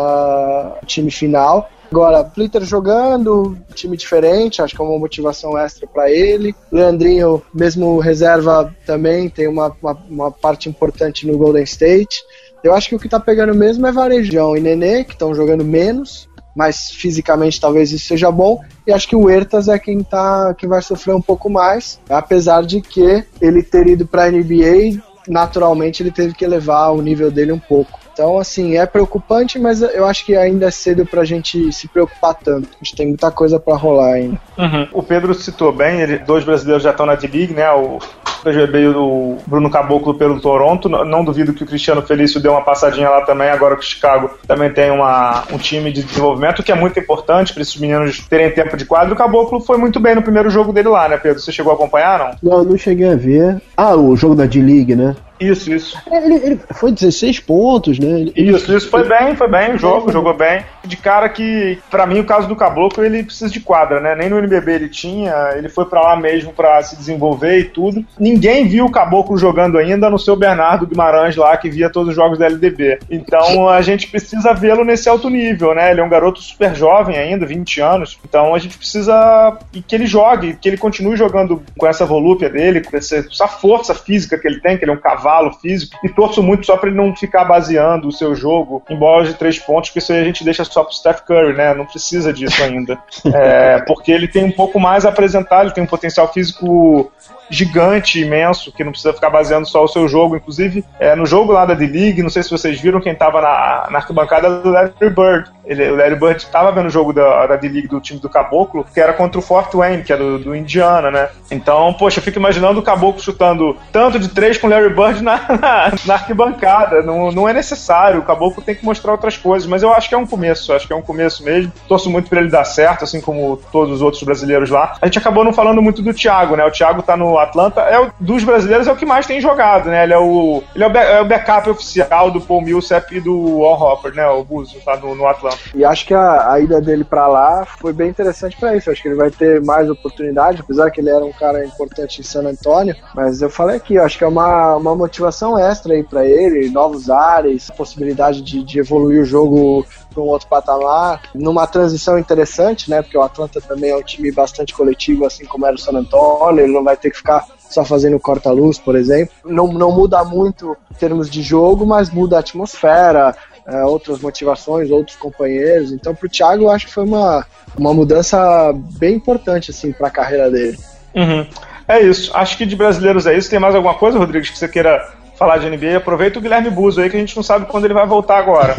no 0.80 0.86
time 0.86 1.10
final. 1.10 1.70
Agora, 1.90 2.24
Plitter 2.24 2.64
jogando, 2.64 3.54
time 3.74 3.98
diferente, 3.98 4.62
acho 4.62 4.74
que 4.74 4.80
é 4.80 4.84
uma 4.84 4.98
motivação 4.98 5.58
extra 5.58 5.86
para 5.86 6.10
ele. 6.10 6.54
Leandrinho, 6.70 7.42
mesmo 7.54 7.98
reserva, 7.98 8.74
também 8.86 9.28
tem 9.28 9.46
uma, 9.46 9.76
uma, 9.82 9.92
uma, 10.08 10.30
parte 10.30 10.70
importante 10.70 11.26
no 11.26 11.36
Golden 11.36 11.64
State. 11.64 12.24
Eu 12.62 12.74
acho 12.74 12.88
que 12.88 12.94
o 12.94 12.98
que 12.98 13.08
tá 13.08 13.18
pegando 13.18 13.54
mesmo 13.54 13.86
é 13.86 13.92
Varejão 13.92 14.56
e 14.56 14.60
Nenê, 14.60 15.04
que 15.04 15.12
estão 15.12 15.34
jogando 15.34 15.64
menos 15.64 16.30
mas 16.54 16.90
fisicamente 16.90 17.60
talvez 17.60 17.92
isso 17.92 18.06
seja 18.06 18.30
bom. 18.30 18.60
E 18.86 18.92
acho 18.92 19.08
que 19.08 19.16
o 19.16 19.28
Ertas 19.30 19.68
é 19.68 19.78
quem 19.78 20.02
tá 20.02 20.54
que 20.54 20.66
vai 20.66 20.82
sofrer 20.82 21.14
um 21.14 21.22
pouco 21.22 21.48
mais, 21.48 22.00
apesar 22.08 22.62
de 22.62 22.80
que 22.80 23.24
ele 23.40 23.62
ter 23.62 23.86
ido 23.86 24.06
para 24.06 24.24
a 24.24 24.30
NBA, 24.30 25.02
naturalmente 25.26 26.02
ele 26.02 26.10
teve 26.10 26.34
que 26.34 26.44
elevar 26.44 26.92
o 26.92 27.02
nível 27.02 27.30
dele 27.30 27.52
um 27.52 27.58
pouco. 27.58 28.00
Então, 28.12 28.38
assim, 28.38 28.76
é 28.76 28.84
preocupante, 28.84 29.58
mas 29.58 29.80
eu 29.80 30.04
acho 30.04 30.26
que 30.26 30.36
ainda 30.36 30.66
é 30.66 30.70
cedo 30.70 31.06
pra 31.06 31.24
gente 31.24 31.72
se 31.72 31.88
preocupar 31.88 32.34
tanto. 32.34 32.68
A 32.74 32.84
gente 32.84 32.94
tem 32.94 33.08
muita 33.08 33.30
coisa 33.30 33.58
para 33.58 33.74
rolar 33.74 34.12
ainda. 34.12 34.38
Uhum. 34.58 34.88
O 34.92 35.02
Pedro 35.02 35.32
citou 35.32 35.72
bem, 35.72 36.02
ele, 36.02 36.18
dois 36.18 36.44
brasileiros 36.44 36.82
já 36.82 36.90
estão 36.90 37.06
na 37.06 37.14
D-League, 37.14 37.54
né? 37.54 37.70
O 37.72 37.98
PGB 38.42 38.78
e 38.78 38.88
o 38.88 39.38
Bruno 39.46 39.70
Caboclo 39.70 40.14
pelo 40.14 40.40
Toronto. 40.40 40.88
Não 40.88 41.24
duvido 41.24 41.52
que 41.52 41.62
o 41.62 41.66
Cristiano 41.66 42.02
Felício 42.02 42.40
dê 42.40 42.48
uma 42.48 42.62
passadinha 42.62 43.08
lá 43.08 43.22
também, 43.22 43.48
agora 43.48 43.76
que 43.76 43.82
o 43.82 43.86
Chicago 43.86 44.30
também 44.46 44.70
tem 44.72 44.90
uma, 44.90 45.44
um 45.52 45.58
time 45.58 45.92
de 45.92 46.02
desenvolvimento, 46.02 46.62
que 46.62 46.72
é 46.72 46.74
muito 46.74 46.98
importante 46.98 47.52
para 47.52 47.62
esses 47.62 47.76
meninos 47.76 48.18
terem 48.28 48.50
tempo 48.50 48.76
de 48.76 48.84
quadro. 48.84 49.14
O 49.14 49.16
Caboclo 49.16 49.60
foi 49.60 49.78
muito 49.78 50.00
bem 50.00 50.14
no 50.14 50.22
primeiro 50.22 50.50
jogo 50.50 50.72
dele 50.72 50.88
lá, 50.88 51.08
né, 51.08 51.16
Pedro? 51.16 51.40
Você 51.40 51.52
chegou 51.52 51.72
a 51.72 51.74
acompanhar, 51.74 52.18
não? 52.18 52.50
Não, 52.50 52.64
não 52.64 52.76
cheguei 52.76 53.08
a 53.08 53.16
ver. 53.16 53.60
Ah, 53.76 53.94
o 53.94 54.16
jogo 54.16 54.34
da 54.34 54.46
D-League, 54.46 54.94
né? 54.94 55.16
Isso, 55.42 55.72
isso. 55.72 55.98
Ele, 56.10 56.34
ele, 56.34 56.60
foi 56.70 56.92
16 56.92 57.40
pontos, 57.40 57.98
né? 57.98 58.20
Ele, 58.20 58.32
isso, 58.36 58.74
isso. 58.76 58.88
Foi 58.88 59.06
bem, 59.08 59.34
foi 59.34 59.48
bem 59.48 59.74
o 59.74 59.78
jogo, 59.78 60.12
jogou 60.12 60.34
bem. 60.34 60.64
De 60.84 60.96
cara 60.96 61.28
que, 61.28 61.78
para 61.90 62.06
mim, 62.06 62.20
o 62.20 62.24
caso 62.24 62.48
do 62.48 62.56
Caboclo, 62.56 63.04
ele 63.04 63.22
precisa 63.22 63.50
de 63.50 63.60
quadra, 63.60 64.00
né? 64.00 64.14
Nem 64.14 64.28
no 64.28 64.38
NBB 64.38 64.72
ele 64.72 64.88
tinha, 64.88 65.50
ele 65.56 65.68
foi 65.68 65.84
para 65.86 66.00
lá 66.00 66.16
mesmo 66.16 66.52
para 66.52 66.82
se 66.82 66.96
desenvolver 66.96 67.58
e 67.58 67.64
tudo. 67.64 68.04
Ninguém 68.18 68.66
viu 68.66 68.86
o 68.86 68.90
Caboclo 68.90 69.36
jogando 69.36 69.78
ainda, 69.78 70.10
no 70.10 70.18
seu 70.18 70.36
Bernardo 70.36 70.86
Guimarães 70.86 71.36
lá, 71.36 71.56
que 71.56 71.70
via 71.70 71.90
todos 71.90 72.10
os 72.10 72.14
jogos 72.14 72.38
da 72.38 72.46
LDB. 72.46 72.98
Então 73.10 73.68
a 73.68 73.80
gente 73.82 74.08
precisa 74.08 74.52
vê-lo 74.52 74.84
nesse 74.84 75.08
alto 75.08 75.30
nível, 75.30 75.74
né? 75.74 75.90
Ele 75.90 76.00
é 76.00 76.04
um 76.04 76.08
garoto 76.08 76.40
super 76.40 76.74
jovem 76.74 77.16
ainda, 77.16 77.46
20 77.46 77.80
anos. 77.80 78.18
Então 78.24 78.54
a 78.54 78.58
gente 78.58 78.76
precisa 78.76 79.58
que 79.86 79.94
ele 79.94 80.06
jogue, 80.06 80.56
que 80.60 80.68
ele 80.68 80.76
continue 80.76 81.16
jogando 81.16 81.62
com 81.78 81.86
essa 81.86 82.04
volúpia 82.04 82.48
dele, 82.48 82.82
com 82.82 82.96
essa 82.96 83.48
força 83.48 83.94
física 83.94 84.38
que 84.38 84.46
ele 84.46 84.60
tem, 84.60 84.76
que 84.76 84.84
ele 84.84 84.92
é 84.92 84.94
um 84.94 85.00
cavalo 85.00 85.52
físico, 85.54 85.96
e 86.04 86.08
torço 86.08 86.42
muito 86.42 86.66
só 86.66 86.76
para 86.76 86.88
ele 86.88 86.98
não 86.98 87.14
ficar 87.14 87.44
baseando 87.44 88.08
o 88.08 88.12
seu 88.12 88.34
jogo 88.34 88.82
em 88.88 88.96
bolas 88.96 89.28
de 89.28 89.34
três 89.34 89.58
pontos, 89.58 89.90
porque 89.90 89.98
isso 89.98 90.12
aí 90.12 90.20
a 90.20 90.24
gente 90.24 90.44
deixa 90.44 90.64
só 90.72 90.82
pro 90.82 90.94
Steph 90.94 91.20
Curry, 91.20 91.54
né? 91.54 91.74
Não 91.74 91.86
precisa 91.86 92.32
disso 92.32 92.62
ainda. 92.62 92.98
É, 93.32 93.80
porque 93.86 94.10
ele 94.10 94.28
tem 94.28 94.44
um 94.44 94.52
pouco 94.52 94.80
mais 94.80 95.04
a 95.04 95.08
apresentar, 95.08 95.62
ele 95.62 95.72
tem 95.72 95.84
um 95.84 95.86
potencial 95.86 96.32
físico 96.32 97.12
gigante, 97.52 98.18
imenso, 98.18 98.72
que 98.72 98.82
não 98.82 98.90
precisa 98.90 99.12
ficar 99.12 99.28
baseando 99.28 99.68
só 99.68 99.84
o 99.84 99.88
seu 99.88 100.08
jogo. 100.08 100.36
Inclusive, 100.36 100.82
é, 100.98 101.14
no 101.14 101.26
jogo 101.26 101.52
lá 101.52 101.66
da 101.66 101.74
D-League, 101.74 102.22
não 102.22 102.30
sei 102.30 102.42
se 102.42 102.50
vocês 102.50 102.80
viram 102.80 103.00
quem 103.00 103.12
estava 103.12 103.40
na, 103.40 103.88
na 103.90 103.98
arquibancada 103.98 104.60
do 104.60 104.70
Larry 104.70 104.92
Bird. 105.00 105.50
Ele, 105.64 105.90
o 105.90 105.96
Larry 105.96 106.16
Bird 106.16 106.36
estava 106.38 106.72
vendo 106.72 106.86
o 106.86 106.90
jogo 106.90 107.12
da, 107.12 107.46
da 107.46 107.56
D-League 107.56 107.88
do 107.88 108.00
time 108.00 108.18
do 108.18 108.28
Caboclo, 108.28 108.84
que 108.92 108.98
era 108.98 109.12
contra 109.12 109.38
o 109.38 109.42
Fort 109.42 109.72
Wayne, 109.74 110.02
que 110.02 110.12
é 110.12 110.16
do, 110.16 110.38
do 110.38 110.56
Indiana, 110.56 111.10
né? 111.10 111.28
Então, 111.50 111.92
poxa, 111.92 112.18
eu 112.18 112.22
fico 112.22 112.38
imaginando 112.38 112.80
o 112.80 112.82
Caboclo 112.82 113.22
chutando 113.22 113.76
tanto 113.92 114.18
de 114.18 114.28
três 114.28 114.56
com 114.56 114.66
o 114.66 114.70
Larry 114.70 114.88
Bird 114.88 115.22
na, 115.22 115.36
na, 115.60 115.92
na, 116.06 116.14
arquibancada. 116.14 117.02
Não, 117.02 117.30
não 117.30 117.48
é 117.48 117.52
necessário, 117.52 118.20
o 118.20 118.24
Caboclo 118.24 118.62
tem 118.62 118.74
que 118.74 118.84
mostrar 118.84 119.12
outras 119.12 119.36
coisas, 119.36 119.68
mas 119.68 119.82
eu 119.82 119.92
acho 119.92 120.08
que 120.08 120.14
é 120.14 120.18
um 120.18 120.26
começo, 120.26 120.72
acho 120.72 120.86
que 120.86 120.92
é 120.92 120.96
um 120.96 121.02
começo 121.02 121.44
mesmo. 121.44 121.70
Torço 121.86 122.10
muito 122.10 122.30
para 122.30 122.40
ele 122.40 122.50
dar 122.50 122.64
certo, 122.64 123.04
assim 123.04 123.20
como 123.20 123.60
todos 123.70 123.96
os 123.96 124.02
outros 124.02 124.22
brasileiros 124.22 124.70
lá. 124.70 124.96
A 125.00 125.06
gente 125.06 125.18
acabou 125.18 125.44
não 125.44 125.52
falando 125.52 125.82
muito 125.82 126.00
do 126.00 126.14
Thiago, 126.14 126.56
né? 126.56 126.64
O 126.64 126.70
Thiago 126.70 127.02
tá 127.02 127.16
no 127.16 127.41
Atlanta, 127.42 127.80
é 127.82 128.00
o, 128.00 128.10
dos 128.18 128.44
brasileiros 128.44 128.86
é 128.86 128.92
o 128.92 128.96
que 128.96 129.06
mais 129.06 129.26
tem 129.26 129.40
jogado, 129.40 129.88
né? 129.88 130.04
Ele 130.04 130.14
é 130.14 130.18
o, 130.18 130.62
ele 130.74 130.84
é 130.84 130.88
o, 130.88 130.96
é 130.96 131.20
o 131.20 131.24
backup 131.24 131.68
oficial 131.70 132.30
do 132.30 132.40
Paul 132.40 132.62
Millsap 132.62 133.14
e 133.14 133.20
do 133.20 133.64
Al 133.64 133.80
Hopper, 133.80 134.14
né? 134.14 134.26
O 134.28 134.44
Buzo 134.44 134.78
tá 134.84 134.96
no, 134.96 135.14
no 135.14 135.26
Atlanta. 135.26 135.58
E 135.74 135.84
acho 135.84 136.06
que 136.06 136.14
a, 136.14 136.52
a 136.52 136.60
ida 136.60 136.80
dele 136.80 137.04
para 137.04 137.26
lá 137.26 137.64
foi 137.64 137.92
bem 137.92 138.08
interessante 138.08 138.56
para 138.56 138.76
isso. 138.76 138.90
Acho 138.90 139.02
que 139.02 139.08
ele 139.08 139.16
vai 139.16 139.30
ter 139.30 139.60
mais 139.62 139.88
oportunidade, 139.88 140.60
apesar 140.60 140.90
que 140.90 141.00
ele 141.00 141.10
era 141.10 141.24
um 141.24 141.32
cara 141.32 141.64
importante 141.64 142.20
em 142.20 142.24
San 142.24 142.44
Antônio. 142.44 142.94
Mas 143.14 143.42
eu 143.42 143.50
falei 143.50 143.76
aqui, 143.76 143.98
acho 143.98 144.18
que 144.18 144.24
é 144.24 144.28
uma, 144.28 144.76
uma 144.76 144.94
motivação 144.94 145.58
extra 145.58 145.94
aí 145.94 146.02
para 146.02 146.24
ele, 146.24 146.70
novos 146.70 147.10
ares, 147.10 147.70
possibilidade 147.70 148.42
de, 148.42 148.62
de 148.62 148.80
evoluir 148.80 149.22
o 149.22 149.24
jogo 149.24 149.86
para 150.12 150.22
um 150.22 150.26
outro 150.26 150.46
patamar, 150.46 151.22
numa 151.34 151.66
transição 151.66 152.18
interessante, 152.18 152.90
né? 152.90 153.02
Porque 153.02 153.16
o 153.16 153.22
Atlanta 153.22 153.60
também 153.60 153.90
é 153.90 153.96
um 153.96 154.02
time 154.02 154.30
bastante 154.30 154.74
coletivo, 154.74 155.24
assim 155.24 155.44
como 155.44 155.66
era 155.66 155.74
o 155.74 155.78
San 155.78 155.96
Antonio, 155.96 156.64
ele 156.64 156.72
não 156.72 156.84
vai 156.84 156.96
ter 156.96 157.10
que 157.10 157.16
ficar 157.16 157.31
só 157.70 157.84
fazendo 157.84 158.18
corta-luz, 158.20 158.78
por 158.78 158.96
exemplo. 158.96 159.34
Não, 159.44 159.68
não 159.68 159.92
muda 159.92 160.22
muito 160.24 160.76
em 160.90 160.94
termos 160.94 161.30
de 161.30 161.42
jogo, 161.42 161.86
mas 161.86 162.10
muda 162.10 162.36
a 162.36 162.40
atmosfera, 162.40 163.34
é, 163.66 163.84
outras 163.84 164.20
motivações, 164.20 164.90
outros 164.90 165.16
companheiros. 165.16 165.92
Então, 165.92 166.14
pro 166.14 166.28
Thiago, 166.28 166.64
eu 166.64 166.70
acho 166.70 166.86
que 166.86 166.92
foi 166.92 167.04
uma, 167.04 167.46
uma 167.76 167.94
mudança 167.94 168.72
bem 168.98 169.14
importante, 169.14 169.70
assim, 169.70 169.92
pra 169.92 170.10
carreira 170.10 170.50
dele. 170.50 170.78
Uhum. 171.14 171.46
É 171.88 172.00
isso. 172.00 172.30
Acho 172.34 172.56
que 172.56 172.66
de 172.66 172.76
brasileiros 172.76 173.26
é 173.26 173.36
isso. 173.36 173.50
Tem 173.50 173.58
mais 173.58 173.74
alguma 173.74 173.94
coisa, 173.94 174.18
Rodrigues, 174.18 174.50
que 174.50 174.58
você 174.58 174.68
queira 174.68 175.12
falar 175.36 175.58
de 175.58 175.68
NBA? 175.68 175.96
Aproveita 175.96 176.38
o 176.38 176.42
Guilherme 176.42 176.70
Buzo 176.70 177.00
aí, 177.00 177.10
que 177.10 177.16
a 177.16 177.20
gente 177.20 177.36
não 177.36 177.42
sabe 177.42 177.66
quando 177.66 177.84
ele 177.84 177.94
vai 177.94 178.06
voltar 178.06 178.38
agora. 178.38 178.76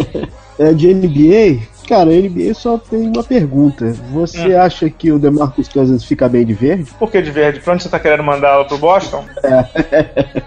é, 0.58 0.72
de 0.72 0.92
NBA, 0.92 1.62
Cara, 1.86 2.10
a 2.10 2.14
NBA 2.14 2.54
só 2.54 2.78
tem 2.78 3.08
uma 3.08 3.22
pergunta. 3.22 3.92
Você 4.12 4.54
hum. 4.54 4.60
acha 4.60 4.88
que 4.88 5.12
o 5.12 5.18
DeMarcus 5.18 5.68
Cousins 5.68 6.04
fica 6.04 6.28
bem 6.28 6.44
de 6.44 6.54
verde? 6.54 6.90
Por 6.98 7.10
que 7.10 7.20
de 7.20 7.30
verde? 7.30 7.60
Pra 7.60 7.74
onde 7.74 7.82
você 7.82 7.88
tá 7.88 7.98
querendo 7.98 8.22
mandá-lo 8.22 8.64
pro 8.64 8.78
Boston? 8.78 9.24
É. 9.42 10.42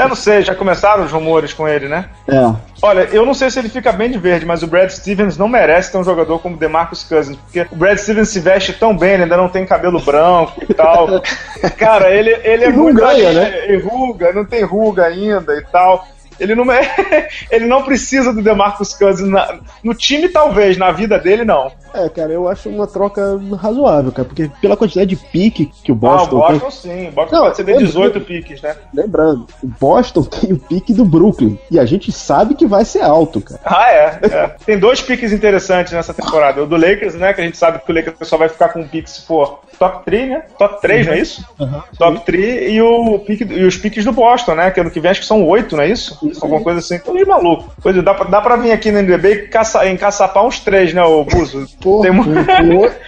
eu 0.00 0.08
não 0.08 0.16
sei, 0.16 0.42
já 0.42 0.54
começaram 0.54 1.04
os 1.04 1.12
rumores 1.12 1.52
com 1.52 1.68
ele, 1.68 1.86
né? 1.86 2.06
É. 2.26 2.54
Olha, 2.82 3.00
eu 3.12 3.26
não 3.26 3.34
sei 3.34 3.50
se 3.50 3.58
ele 3.58 3.68
fica 3.68 3.92
bem 3.92 4.10
de 4.10 4.18
verde, 4.18 4.46
mas 4.46 4.62
o 4.62 4.66
Brad 4.66 4.88
Stevens 4.88 5.36
não 5.36 5.48
merece 5.48 5.92
ter 5.92 5.98
um 5.98 6.04
jogador 6.04 6.38
como 6.38 6.56
DeMarcus 6.56 7.04
Cousins, 7.04 7.36
porque 7.36 7.66
o 7.70 7.76
Brad 7.76 7.98
Stevens 7.98 8.30
se 8.30 8.40
veste 8.40 8.72
tão 8.72 8.96
bem, 8.96 9.12
ele 9.12 9.24
ainda 9.24 9.36
não 9.36 9.48
tem 9.48 9.66
cabelo 9.66 10.00
branco 10.00 10.62
e 10.68 10.72
tal. 10.72 11.22
Cara, 11.76 12.10
ele, 12.10 12.30
ele 12.42 12.64
é 12.64 12.70
muito. 12.70 13.00
Ganha, 13.00 13.32
né? 13.32 13.76
ruga, 13.76 14.32
não 14.32 14.44
tem 14.44 14.64
ruga 14.64 15.04
ainda 15.04 15.54
e 15.54 15.62
tal. 15.64 16.06
Ele 16.40 16.54
não, 16.54 16.64
ele 17.50 17.66
não 17.66 17.82
precisa 17.84 18.32
do 18.32 18.42
DeMarcus 18.42 18.94
Cousins 18.94 19.28
na, 19.28 19.60
no 19.84 19.94
time, 19.94 20.28
talvez, 20.28 20.76
na 20.76 20.90
vida 20.90 21.18
dele, 21.18 21.44
não. 21.44 21.70
É, 21.94 22.08
cara, 22.08 22.32
eu 22.32 22.48
acho 22.48 22.68
uma 22.68 22.86
troca 22.86 23.40
razoável, 23.56 24.12
cara, 24.12 24.26
porque 24.26 24.50
pela 24.60 24.76
quantidade 24.76 25.10
de 25.10 25.16
pique 25.16 25.70
que 25.82 25.92
o 25.92 25.94
Boston. 25.94 26.36
Ah, 26.36 26.48
o 26.48 26.58
Boston 26.58 26.88
tem... 26.88 27.04
sim, 27.04 27.08
o 27.08 27.12
Boston 27.12 27.36
não, 27.36 27.42
pode 27.44 27.56
ser 27.56 27.64
18 27.64 28.20
piques, 28.20 28.62
né? 28.62 28.76
Lembrando, 28.94 29.46
o 29.62 29.66
Boston 29.66 30.22
tem 30.30 30.52
o 30.52 30.58
pique 30.58 30.92
do 30.92 31.04
Brooklyn, 31.04 31.58
e 31.70 31.78
a 31.78 31.84
gente 31.84 32.12
sabe 32.12 32.54
que 32.54 32.66
vai 32.66 32.84
ser 32.84 33.02
alto, 33.02 33.40
cara. 33.40 33.60
Ah, 33.64 33.90
é. 33.92 34.18
é. 34.22 34.56
tem 34.64 34.78
dois 34.78 35.00
piques 35.00 35.32
interessantes 35.32 35.92
nessa 35.92 36.14
temporada. 36.14 36.62
O 36.62 36.66
do 36.66 36.76
Lakers, 36.76 37.14
né, 37.14 37.32
que 37.32 37.40
a 37.40 37.44
gente 37.44 37.56
sabe 37.56 37.80
que 37.80 37.90
o 37.90 37.94
Lakers 37.94 38.16
só 38.28 38.36
vai 38.36 38.48
ficar 38.48 38.68
com 38.68 38.80
um 38.80 38.88
pique 38.88 39.10
se 39.10 39.22
for 39.22 39.60
top 39.78 40.04
3, 40.04 40.28
né? 40.28 40.42
Top 40.58 40.80
3, 40.80 41.00
uhum. 41.00 41.12
não 41.12 41.18
é 41.18 41.22
isso? 41.22 41.44
Uhum. 41.58 41.82
Top 41.98 42.24
3 42.26 42.72
e, 42.72 42.82
o 42.82 43.18
pique, 43.20 43.44
e 43.44 43.64
os 43.64 43.76
piques 43.76 44.04
do 44.04 44.12
Boston, 44.12 44.54
né? 44.54 44.70
Que 44.70 44.80
ano 44.80 44.90
que 44.90 45.00
vem 45.00 45.10
acho 45.10 45.20
que 45.20 45.26
são 45.26 45.46
8, 45.46 45.74
não 45.74 45.82
é 45.82 45.88
isso? 45.88 46.18
isso 46.22 46.44
Alguma 46.44 46.62
coisa 46.62 46.80
assim. 46.80 46.98
Tô 46.98 47.16
de 47.16 47.24
maluco. 47.24 47.72
Coisa, 47.82 48.02
dá, 48.02 48.12
pra, 48.12 48.24
dá 48.26 48.40
pra 48.42 48.56
vir 48.56 48.72
aqui 48.72 48.92
no 48.92 48.98
NBB 48.98 49.32
e 49.32 49.48
caça, 49.48 49.88
encaçapar 49.88 50.44
uns 50.44 50.60
3, 50.60 50.92
né, 50.92 51.02
o 51.02 51.24
Buzo? 51.24 51.66
Porra, 51.80 52.10
tem 52.10 52.12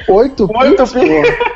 oito 0.08 0.48
piques, 0.48 0.94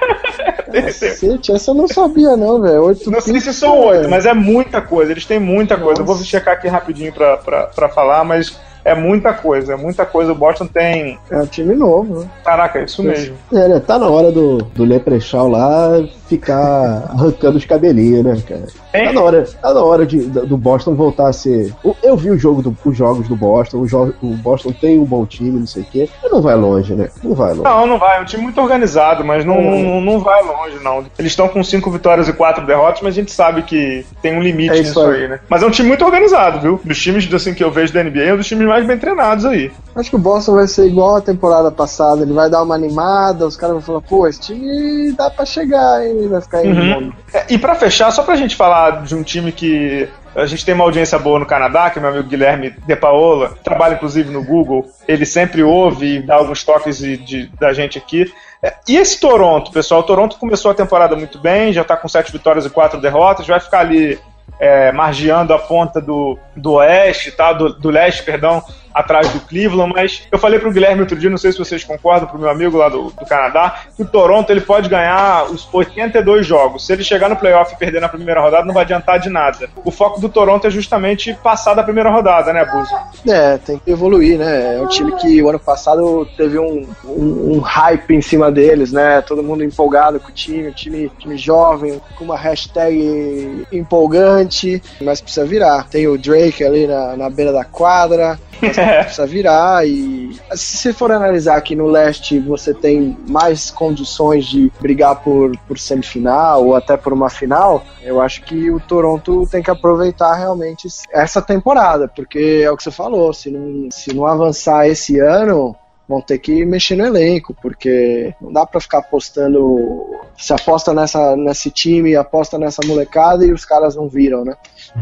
Cacete, 0.82 1.52
essa 1.52 1.70
eu 1.70 1.74
não 1.74 1.88
sabia 1.88 2.36
não, 2.36 2.60
velho. 2.60 2.84
Oito 2.84 3.10
Não 3.10 3.20
sei 3.20 3.40
se 3.40 3.54
são 3.54 3.78
oito, 3.78 4.08
mas 4.08 4.26
é 4.26 4.34
muita 4.34 4.82
coisa. 4.82 5.12
Eles 5.12 5.24
têm 5.24 5.38
muita 5.38 5.76
coisa. 5.76 6.00
Nossa. 6.00 6.02
Eu 6.02 6.06
vou 6.06 6.24
checar 6.24 6.54
aqui 6.54 6.68
rapidinho 6.68 7.12
pra, 7.12 7.36
pra, 7.38 7.66
pra 7.68 7.88
falar, 7.88 8.24
mas 8.24 8.58
é 8.86 8.94
muita 8.94 9.32
coisa, 9.34 9.74
é 9.74 9.76
muita 9.76 10.06
coisa. 10.06 10.30
O 10.30 10.34
Boston 10.34 10.66
tem. 10.66 11.18
É 11.28 11.38
um 11.38 11.46
time 11.46 11.74
novo, 11.74 12.20
né? 12.20 12.30
Caraca, 12.44 12.78
é 12.78 12.84
isso 12.84 13.02
mesmo. 13.02 13.36
É, 13.52 13.68
né? 13.68 13.80
Tá 13.80 13.98
na 13.98 14.08
hora 14.08 14.30
do, 14.30 14.58
do 14.58 14.84
Leprechal 14.84 15.48
lá 15.48 16.00
ficar 16.28 17.08
arrancando 17.10 17.56
os 17.56 17.64
cabelinhos, 17.64 18.24
né, 18.24 18.40
cara? 18.46 18.66
Tá 18.92 19.12
na 19.12 19.20
hora, 19.20 19.44
tá 19.44 19.74
na 19.74 19.82
hora 19.82 20.06
de, 20.06 20.18
do 20.18 20.56
Boston 20.56 20.94
voltar 20.94 21.28
a 21.28 21.32
ser. 21.32 21.74
Eu 22.02 22.16
vi 22.16 22.30
o 22.30 22.38
jogo 22.38 22.62
do, 22.62 22.76
os 22.84 22.96
jogos 22.96 23.28
do 23.28 23.36
Boston, 23.36 23.78
o, 23.78 23.86
jo, 23.86 24.14
o 24.22 24.34
Boston 24.36 24.72
tem 24.72 24.98
um 24.98 25.04
bom 25.04 25.26
time, 25.26 25.58
não 25.58 25.66
sei 25.66 25.82
o 25.82 25.86
quê. 25.86 26.08
Mas 26.22 26.32
não 26.32 26.40
vai 26.40 26.54
longe, 26.54 26.94
né? 26.94 27.08
Não 27.22 27.34
vai 27.34 27.50
longe. 27.50 27.62
Não, 27.62 27.86
não 27.86 27.98
vai. 27.98 28.18
É 28.18 28.20
um 28.20 28.24
time 28.24 28.44
muito 28.44 28.60
organizado, 28.60 29.24
mas 29.24 29.44
não, 29.44 29.56
é. 29.56 29.82
não, 29.82 30.00
não 30.00 30.18
vai 30.20 30.42
longe, 30.42 30.78
não. 30.82 31.04
Eles 31.18 31.32
estão 31.32 31.48
com 31.48 31.62
cinco 31.62 31.90
vitórias 31.90 32.28
e 32.28 32.32
quatro 32.32 32.64
derrotas, 32.64 33.02
mas 33.02 33.14
a 33.14 33.16
gente 33.16 33.32
sabe 33.32 33.62
que 33.62 34.06
tem 34.22 34.36
um 34.36 34.42
limite 34.42 34.76
é 34.76 34.78
nisso 34.78 35.00
aí. 35.00 35.22
aí. 35.22 35.28
né? 35.28 35.40
Mas 35.48 35.62
é 35.62 35.66
um 35.66 35.70
time 35.70 35.88
muito 35.88 36.04
organizado, 36.04 36.60
viu? 36.60 36.80
Dos 36.82 36.98
times 36.98 37.32
assim, 37.32 37.54
que 37.54 37.62
eu 37.62 37.70
vejo 37.70 37.92
da 37.92 38.02
NBA, 38.02 38.22
é 38.22 38.34
um 38.34 38.36
dos 38.38 38.46
times 38.46 38.66
mais 38.66 38.75
bem 38.84 38.98
treinados 38.98 39.44
aí. 39.44 39.70
Acho 39.94 40.10
que 40.10 40.16
o 40.16 40.18
Boston 40.18 40.54
vai 40.54 40.66
ser 40.66 40.86
igual 40.86 41.16
a 41.16 41.20
temporada 41.20 41.70
passada. 41.70 42.22
Ele 42.22 42.32
vai 42.32 42.50
dar 42.50 42.62
uma 42.62 42.74
animada, 42.74 43.46
os 43.46 43.56
caras 43.56 43.74
vão 43.74 43.82
falar, 43.82 44.00
pô, 44.02 44.26
esse 44.26 44.40
time 44.40 45.12
dá 45.12 45.30
pra 45.30 45.46
chegar, 45.46 46.04
hein? 46.04 46.16
Ele 46.18 46.28
vai 46.28 46.40
ficar 46.40 46.62
uhum. 46.62 47.12
é, 47.32 47.46
E 47.48 47.56
para 47.56 47.74
fechar, 47.74 48.10
só 48.10 48.22
pra 48.22 48.36
gente 48.36 48.56
falar 48.56 49.02
de 49.02 49.14
um 49.14 49.22
time 49.22 49.52
que 49.52 50.08
a 50.34 50.44
gente 50.44 50.66
tem 50.66 50.74
uma 50.74 50.84
audiência 50.84 51.18
boa 51.18 51.38
no 51.38 51.46
Canadá, 51.46 51.88
que 51.88 51.98
é 51.98 52.02
meu 52.02 52.10
amigo 52.10 52.28
Guilherme 52.28 52.74
De 52.86 52.94
Paola, 52.94 53.54
trabalha 53.64 53.94
inclusive 53.94 54.30
no 54.30 54.44
Google, 54.44 54.86
ele 55.08 55.24
sempre 55.24 55.62
ouve 55.62 56.16
e 56.16 56.22
dá 56.22 56.34
alguns 56.34 56.62
toques 56.62 56.98
de, 56.98 57.16
de, 57.16 57.46
da 57.58 57.72
gente 57.72 57.96
aqui. 57.96 58.30
É, 58.62 58.74
e 58.86 58.96
esse 58.96 59.18
Toronto, 59.18 59.70
pessoal? 59.70 60.00
O 60.00 60.04
Toronto 60.04 60.36
começou 60.36 60.70
a 60.70 60.74
temporada 60.74 61.16
muito 61.16 61.38
bem, 61.38 61.72
já 61.72 61.82
está 61.82 61.96
com 61.96 62.06
sete 62.06 62.30
vitórias 62.30 62.66
e 62.66 62.70
quatro 62.70 63.00
derrotas, 63.00 63.46
vai 63.46 63.60
ficar 63.60 63.80
ali 63.80 64.18
é, 64.58 64.90
margeando 64.92 65.52
a 65.52 65.58
ponta 65.58 66.00
do, 66.00 66.38
do 66.54 66.74
oeste, 66.74 67.30
tá? 67.30 67.52
do, 67.52 67.72
do 67.72 67.90
leste, 67.90 68.22
perdão, 68.22 68.62
atrás 68.96 69.28
do 69.28 69.40
Cleveland, 69.40 69.92
mas 69.94 70.22
eu 70.32 70.38
falei 70.38 70.58
pro 70.58 70.72
Guilherme 70.72 71.02
outro 71.02 71.18
dia, 71.18 71.28
não 71.28 71.36
sei 71.36 71.52
se 71.52 71.58
vocês 71.58 71.84
concordam, 71.84 72.26
pro 72.26 72.38
meu 72.38 72.48
amigo 72.48 72.78
lá 72.78 72.88
do, 72.88 73.10
do 73.10 73.26
Canadá, 73.26 73.82
que 73.94 74.02
o 74.02 74.06
Toronto 74.06 74.50
ele 74.50 74.62
pode 74.62 74.88
ganhar 74.88 75.44
os 75.50 75.68
82 75.70 76.46
jogos. 76.46 76.86
Se 76.86 76.94
ele 76.94 77.04
chegar 77.04 77.28
no 77.28 77.36
playoff 77.36 77.74
e 77.74 77.76
perder 77.76 78.00
na 78.00 78.08
primeira 78.08 78.40
rodada, 78.40 78.64
não 78.64 78.72
vai 78.72 78.84
adiantar 78.84 79.20
de 79.20 79.28
nada. 79.28 79.68
O 79.84 79.90
foco 79.90 80.18
do 80.18 80.30
Toronto 80.30 80.66
é 80.66 80.70
justamente 80.70 81.34
passar 81.42 81.74
da 81.74 81.82
primeira 81.82 82.08
rodada, 82.08 82.54
né, 82.54 82.64
Buzo? 82.64 82.94
É, 83.28 83.58
tem 83.58 83.78
que 83.78 83.90
evoluir, 83.90 84.38
né? 84.38 84.76
É 84.76 84.80
um 84.80 84.88
time 84.88 85.12
que 85.16 85.42
o 85.42 85.48
ano 85.50 85.58
passado 85.58 86.26
teve 86.34 86.58
um, 86.58 86.88
um, 87.04 87.56
um 87.56 87.60
hype 87.60 88.14
em 88.14 88.22
cima 88.22 88.50
deles, 88.50 88.92
né? 88.92 89.20
Todo 89.20 89.42
mundo 89.42 89.62
empolgado 89.62 90.18
com 90.18 90.28
o 90.28 90.32
time, 90.32 90.68
um 90.68 90.72
time, 90.72 91.10
time 91.18 91.36
jovem, 91.36 92.00
com 92.16 92.24
uma 92.24 92.36
hashtag 92.38 93.66
empolgante, 93.70 94.82
mas 95.02 95.20
precisa 95.20 95.44
virar. 95.44 95.86
Tem 95.88 96.08
o 96.08 96.16
Drake 96.16 96.64
ali 96.64 96.86
na, 96.86 97.14
na 97.14 97.28
beira 97.28 97.52
da 97.52 97.64
quadra, 97.64 98.38
precisa 99.02 99.26
virar 99.26 99.86
e 99.86 100.34
se 100.54 100.76
você 100.76 100.92
for 100.92 101.10
analisar 101.12 101.56
aqui 101.56 101.74
no 101.74 101.86
leste 101.86 102.38
você 102.38 102.72
tem 102.72 103.16
mais 103.28 103.70
condições 103.70 104.46
de 104.46 104.72
brigar 104.80 105.22
por, 105.22 105.56
por 105.66 105.78
semifinal 105.78 106.64
ou 106.64 106.74
até 106.74 106.96
por 106.96 107.12
uma 107.12 107.30
final, 107.30 107.84
eu 108.02 108.20
acho 108.20 108.42
que 108.42 108.70
o 108.70 108.80
Toronto 108.80 109.46
tem 109.50 109.62
que 109.62 109.70
aproveitar 109.70 110.34
realmente 110.34 110.88
essa 111.12 111.42
temporada, 111.42 112.08
porque 112.08 112.62
é 112.64 112.70
o 112.70 112.76
que 112.76 112.82
você 112.82 112.90
falou, 112.90 113.32
se 113.32 113.50
não, 113.50 113.90
se 113.90 114.14
não 114.14 114.26
avançar 114.26 114.86
esse 114.88 115.18
ano, 115.18 115.76
vão 116.08 116.20
ter 116.20 116.38
que 116.38 116.64
mexer 116.64 116.96
no 116.96 117.04
elenco, 117.04 117.54
porque 117.60 118.34
não 118.40 118.52
dá 118.52 118.64
para 118.64 118.80
ficar 118.80 118.98
apostando. 118.98 120.06
Se 120.38 120.52
aposta 120.52 120.94
nessa, 120.94 121.36
nesse 121.36 121.70
time, 121.70 122.14
aposta 122.14 122.58
nessa 122.58 122.80
molecada 122.86 123.44
e 123.44 123.52
os 123.52 123.64
caras 123.64 123.96
não 123.96 124.08
viram, 124.08 124.44
né? 124.44 124.56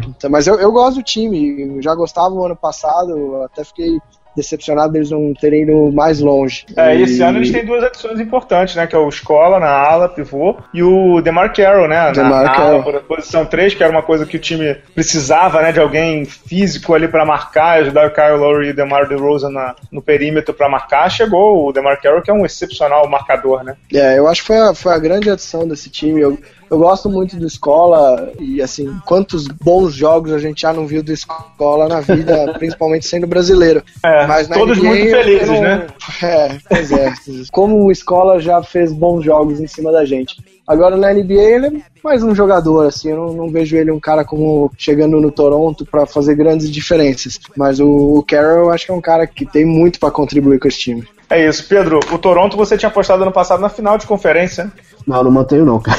Então, 0.08 0.30
mas 0.30 0.46
eu, 0.46 0.58
eu 0.58 0.72
gosto 0.72 0.96
do 0.96 1.02
time, 1.02 1.80
já 1.82 1.94
gostava 1.94 2.34
no 2.34 2.44
ano 2.44 2.56
passado, 2.56 3.42
até 3.42 3.64
fiquei 3.64 3.98
decepcionado 4.36 4.92
deles 4.92 5.10
não 5.10 5.32
terem 5.34 5.62
ido 5.62 5.92
mais 5.92 6.20
longe. 6.20 6.66
É, 6.76 6.96
e 6.96 7.02
esse 7.02 7.22
ano 7.22 7.38
eles 7.38 7.50
têm 7.50 7.64
duas 7.64 7.82
adições 7.82 8.20
importantes, 8.20 8.74
né? 8.74 8.86
Que 8.86 8.94
é 8.94 8.98
o 8.98 9.08
Escola 9.08 9.58
na 9.60 9.68
ala, 9.68 10.08
pivô, 10.08 10.56
e 10.72 10.82
o 10.82 11.20
DeMar 11.20 11.52
Carroll, 11.54 11.88
né? 11.88 12.12
DeMar 12.12 12.44
na, 12.44 12.50
Carroll. 12.50 12.82
ala, 12.82 13.00
posição 13.00 13.44
3, 13.44 13.74
que 13.74 13.82
era 13.82 13.92
uma 13.92 14.02
coisa 14.02 14.26
que 14.26 14.36
o 14.36 14.40
time 14.40 14.76
precisava, 14.94 15.62
né? 15.62 15.72
De 15.72 15.80
alguém 15.80 16.24
físico 16.24 16.94
ali 16.94 17.08
para 17.08 17.24
marcar, 17.24 17.80
ajudar 17.80 18.08
o 18.08 18.12
Kyle 18.12 18.36
Lowry 18.36 18.68
e 18.68 18.70
o 18.70 18.74
DeMar 18.74 19.08
DeRozan 19.08 19.50
na, 19.50 19.74
no 19.90 20.02
perímetro 20.02 20.54
para 20.54 20.68
marcar. 20.68 21.10
Chegou 21.10 21.68
o 21.68 21.72
DeMar 21.72 22.00
Carroll, 22.00 22.22
que 22.22 22.30
é 22.30 22.34
um 22.34 22.44
excepcional 22.44 23.08
marcador, 23.08 23.64
né? 23.64 23.76
É, 23.92 24.18
eu 24.18 24.26
acho 24.26 24.42
que 24.42 24.46
foi 24.48 24.58
a, 24.58 24.74
foi 24.74 24.92
a 24.92 24.98
grande 24.98 25.30
adição 25.30 25.66
desse 25.66 25.90
time. 25.90 26.20
Eu, 26.20 26.38
eu 26.70 26.78
gosto 26.78 27.08
muito 27.08 27.36
do 27.36 27.46
Escola 27.46 28.32
e, 28.38 28.60
assim, 28.60 28.92
quantos 29.06 29.46
bons 29.46 29.94
jogos 29.94 30.32
a 30.32 30.38
gente 30.38 30.62
já 30.62 30.72
não 30.72 30.86
viu 30.86 31.02
do 31.02 31.12
Escola 31.12 31.88
na 31.88 32.00
vida, 32.00 32.52
principalmente 32.58 33.06
sendo 33.06 33.26
brasileiro. 33.26 33.82
É, 34.02 34.26
Mas 34.26 34.48
todos 34.48 34.78
NBA, 34.78 34.88
muito 34.88 35.10
felizes, 35.10 35.48
não... 35.48 35.60
né? 35.60 35.86
É, 36.22 36.58
pois 36.68 36.92
é. 36.92 37.14
Como 37.52 37.84
o 37.84 37.92
Escola 37.92 38.40
já 38.40 38.62
fez 38.62 38.92
bons 38.92 39.24
jogos 39.24 39.60
em 39.60 39.66
cima 39.66 39.92
da 39.92 40.04
gente. 40.04 40.36
Agora 40.66 40.96
na 40.96 41.12
NBA 41.12 41.34
ele 41.34 41.66
é 41.66 41.72
mais 42.02 42.22
um 42.22 42.34
jogador, 42.34 42.86
assim, 42.86 43.10
eu 43.10 43.16
não, 43.16 43.32
não 43.34 43.48
vejo 43.50 43.76
ele 43.76 43.90
um 43.90 44.00
cara 44.00 44.24
como 44.24 44.70
chegando 44.78 45.20
no 45.20 45.30
Toronto 45.30 45.84
para 45.84 46.06
fazer 46.06 46.34
grandes 46.34 46.70
diferenças. 46.70 47.38
Mas 47.54 47.80
o, 47.80 47.86
o 47.86 48.22
Carroll 48.22 48.64
eu 48.64 48.70
acho 48.70 48.86
que 48.86 48.92
é 48.92 48.94
um 48.94 49.00
cara 49.00 49.26
que 49.26 49.44
tem 49.44 49.66
muito 49.66 50.00
para 50.00 50.10
contribuir 50.10 50.58
com 50.58 50.68
esse 50.68 50.78
time. 50.78 51.04
É 51.28 51.46
isso, 51.46 51.66
Pedro. 51.68 52.00
O 52.12 52.18
Toronto 52.18 52.56
você 52.56 52.76
tinha 52.78 52.88
apostado 52.88 53.22
ano 53.22 53.32
passado 53.32 53.60
na 53.60 53.68
final 53.68 53.98
de 53.98 54.06
conferência. 54.06 54.72
Não, 55.06 55.22
não 55.24 55.30
mantenho 55.30 55.64
não, 55.64 55.80
cara. 55.80 55.98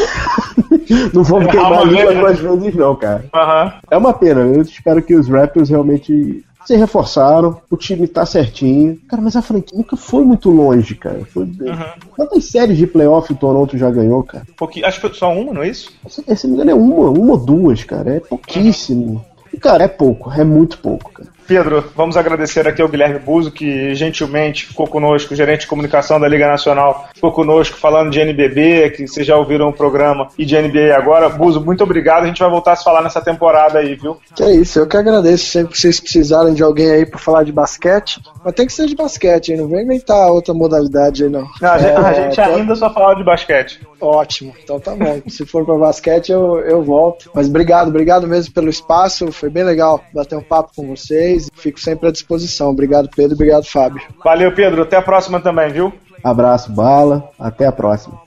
não 1.13 1.23
vou 1.23 1.45
queimar 1.47 1.79
a 1.79 1.83
língua 1.83 2.13
duas 2.13 2.39
vezes 2.39 2.75
não, 2.75 2.95
cara. 2.95 3.25
Uhum. 3.33 3.71
É 3.91 3.97
uma 3.97 4.13
pena. 4.13 4.41
Eu 4.41 4.61
espero 4.61 5.01
que 5.01 5.15
os 5.15 5.27
Raptors 5.27 5.69
realmente 5.69 6.43
se 6.65 6.75
reforçaram, 6.75 7.61
o 7.69 7.77
time 7.77 8.07
tá 8.07 8.25
certinho. 8.25 8.97
Cara, 9.07 9.21
mas 9.21 9.35
a 9.35 9.41
franquia 9.41 9.77
nunca 9.77 9.95
foi 9.95 10.23
muito 10.23 10.49
longe, 10.49 10.95
cara. 10.95 11.21
Foi... 11.25 11.43
Uhum. 11.43 11.85
Quantas 12.15 12.45
séries 12.45 12.77
de 12.77 12.87
playoff 12.87 13.31
o 13.31 13.35
Toronto 13.35 13.77
já 13.77 13.89
ganhou, 13.91 14.23
cara? 14.23 14.45
Acho 14.83 14.99
que 14.99 15.07
foi 15.07 15.13
só 15.13 15.31
uma, 15.31 15.53
não 15.53 15.61
é 15.61 15.69
isso? 15.69 15.93
Se, 16.09 16.23
se 16.35 16.47
não 16.47 16.55
me 16.55 16.61
engano, 16.61 16.71
é 16.71 16.73
uma, 16.73 17.09
uma 17.11 17.33
ou 17.33 17.37
duas, 17.37 17.83
cara. 17.83 18.15
É 18.15 18.19
pouquíssimo. 18.19 19.23
Cara, 19.61 19.83
é 19.83 19.87
pouco, 19.87 20.31
é 20.31 20.43
muito 20.43 20.79
pouco, 20.79 21.11
cara. 21.13 21.29
Pedro, 21.47 21.91
vamos 21.95 22.17
agradecer 22.17 22.67
aqui 22.67 22.81
ao 22.81 22.88
Guilherme 22.88 23.19
Buzo, 23.19 23.51
que 23.51 23.93
gentilmente 23.93 24.65
ficou 24.65 24.88
conosco, 24.88 25.36
gerente 25.36 25.62
de 25.62 25.67
comunicação 25.67 26.19
da 26.19 26.27
Liga 26.27 26.47
Nacional, 26.47 27.08
ficou 27.13 27.31
conosco 27.31 27.77
falando 27.77 28.10
de 28.10 28.19
NBB, 28.19 28.91
que 28.91 29.08
vocês 29.08 29.25
já 29.25 29.38
ouviram 29.38 29.69
o 29.69 29.73
programa, 29.73 30.27
e 30.38 30.45
de 30.45 30.58
NBA 30.58 30.95
agora. 30.95 31.29
Buzo, 31.29 31.62
muito 31.62 31.84
obrigado. 31.84 32.23
A 32.23 32.27
gente 32.27 32.39
vai 32.39 32.49
voltar 32.49 32.73
a 32.73 32.75
se 32.75 32.84
falar 32.84 33.01
nessa 33.01 33.21
temporada 33.21 33.79
aí, 33.79 33.95
viu? 33.95 34.17
Que 34.36 34.43
é 34.43 34.55
isso, 34.55 34.79
eu 34.79 34.88
que 34.88 34.97
agradeço. 34.97 35.45
Sempre 35.45 35.73
que 35.73 35.79
vocês 35.79 35.99
precisarem 35.99 36.53
de 36.53 36.63
alguém 36.63 36.89
aí 36.89 37.05
para 37.05 37.19
falar 37.19 37.43
de 37.43 37.51
basquete, 37.51 38.21
mas 38.43 38.53
tem 38.53 38.65
que 38.65 38.73
ser 38.73 38.88
de 38.88 38.95
basquete, 38.95 39.49
hein? 39.49 39.58
Não 39.58 39.67
vem 39.67 39.84
inventar 39.84 40.31
outra 40.31 40.53
modalidade 40.53 41.23
aí, 41.23 41.29
não. 41.29 41.47
não 41.62 41.69
a, 41.69 41.77
gente, 41.77 41.95
a 41.97 42.13
gente 42.13 42.39
é, 42.39 42.43
ainda 42.43 42.75
só 42.75 42.91
fala 42.93 43.13
de 43.13 43.23
basquete. 43.23 43.79
Ótimo, 43.99 44.53
então 44.63 44.79
tá 44.79 44.95
bom. 44.95 45.21
Se 45.27 45.45
for 45.45 45.65
para 45.65 45.77
basquete, 45.77 46.31
eu, 46.31 46.60
eu 46.60 46.84
volto. 46.84 47.29
Mas 47.34 47.47
obrigado, 47.47 47.88
obrigado 47.88 48.27
mesmo 48.27 48.53
pelo 48.53 48.69
espaço. 48.69 49.31
Foi 49.31 49.49
bem 49.49 49.63
legal 49.63 50.03
bater 50.13 50.38
um 50.38 50.43
papo 50.43 50.71
com 50.75 50.88
vocês. 50.88 51.34
Fico 51.53 51.79
sempre 51.79 52.09
à 52.09 52.11
disposição. 52.11 52.69
Obrigado, 52.69 53.09
Pedro. 53.15 53.35
Obrigado, 53.35 53.65
Fábio. 53.65 54.01
Valeu, 54.23 54.53
Pedro. 54.53 54.83
Até 54.83 54.97
a 54.97 55.01
próxima 55.01 55.39
também, 55.39 55.71
viu? 55.71 55.93
Abraço, 56.23 56.71
bala. 56.71 57.29
Até 57.37 57.67
a 57.67 57.71
próxima. 57.71 58.19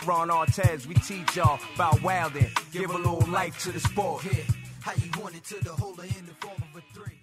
How 4.88 4.94
you 4.94 5.10
want 5.22 5.34
it 5.34 5.44
to 5.44 5.56
the 5.56 5.70
the 5.70 6.34
form 6.40 6.62
of 6.62 6.76
a 6.76 6.80
three. 6.94 7.17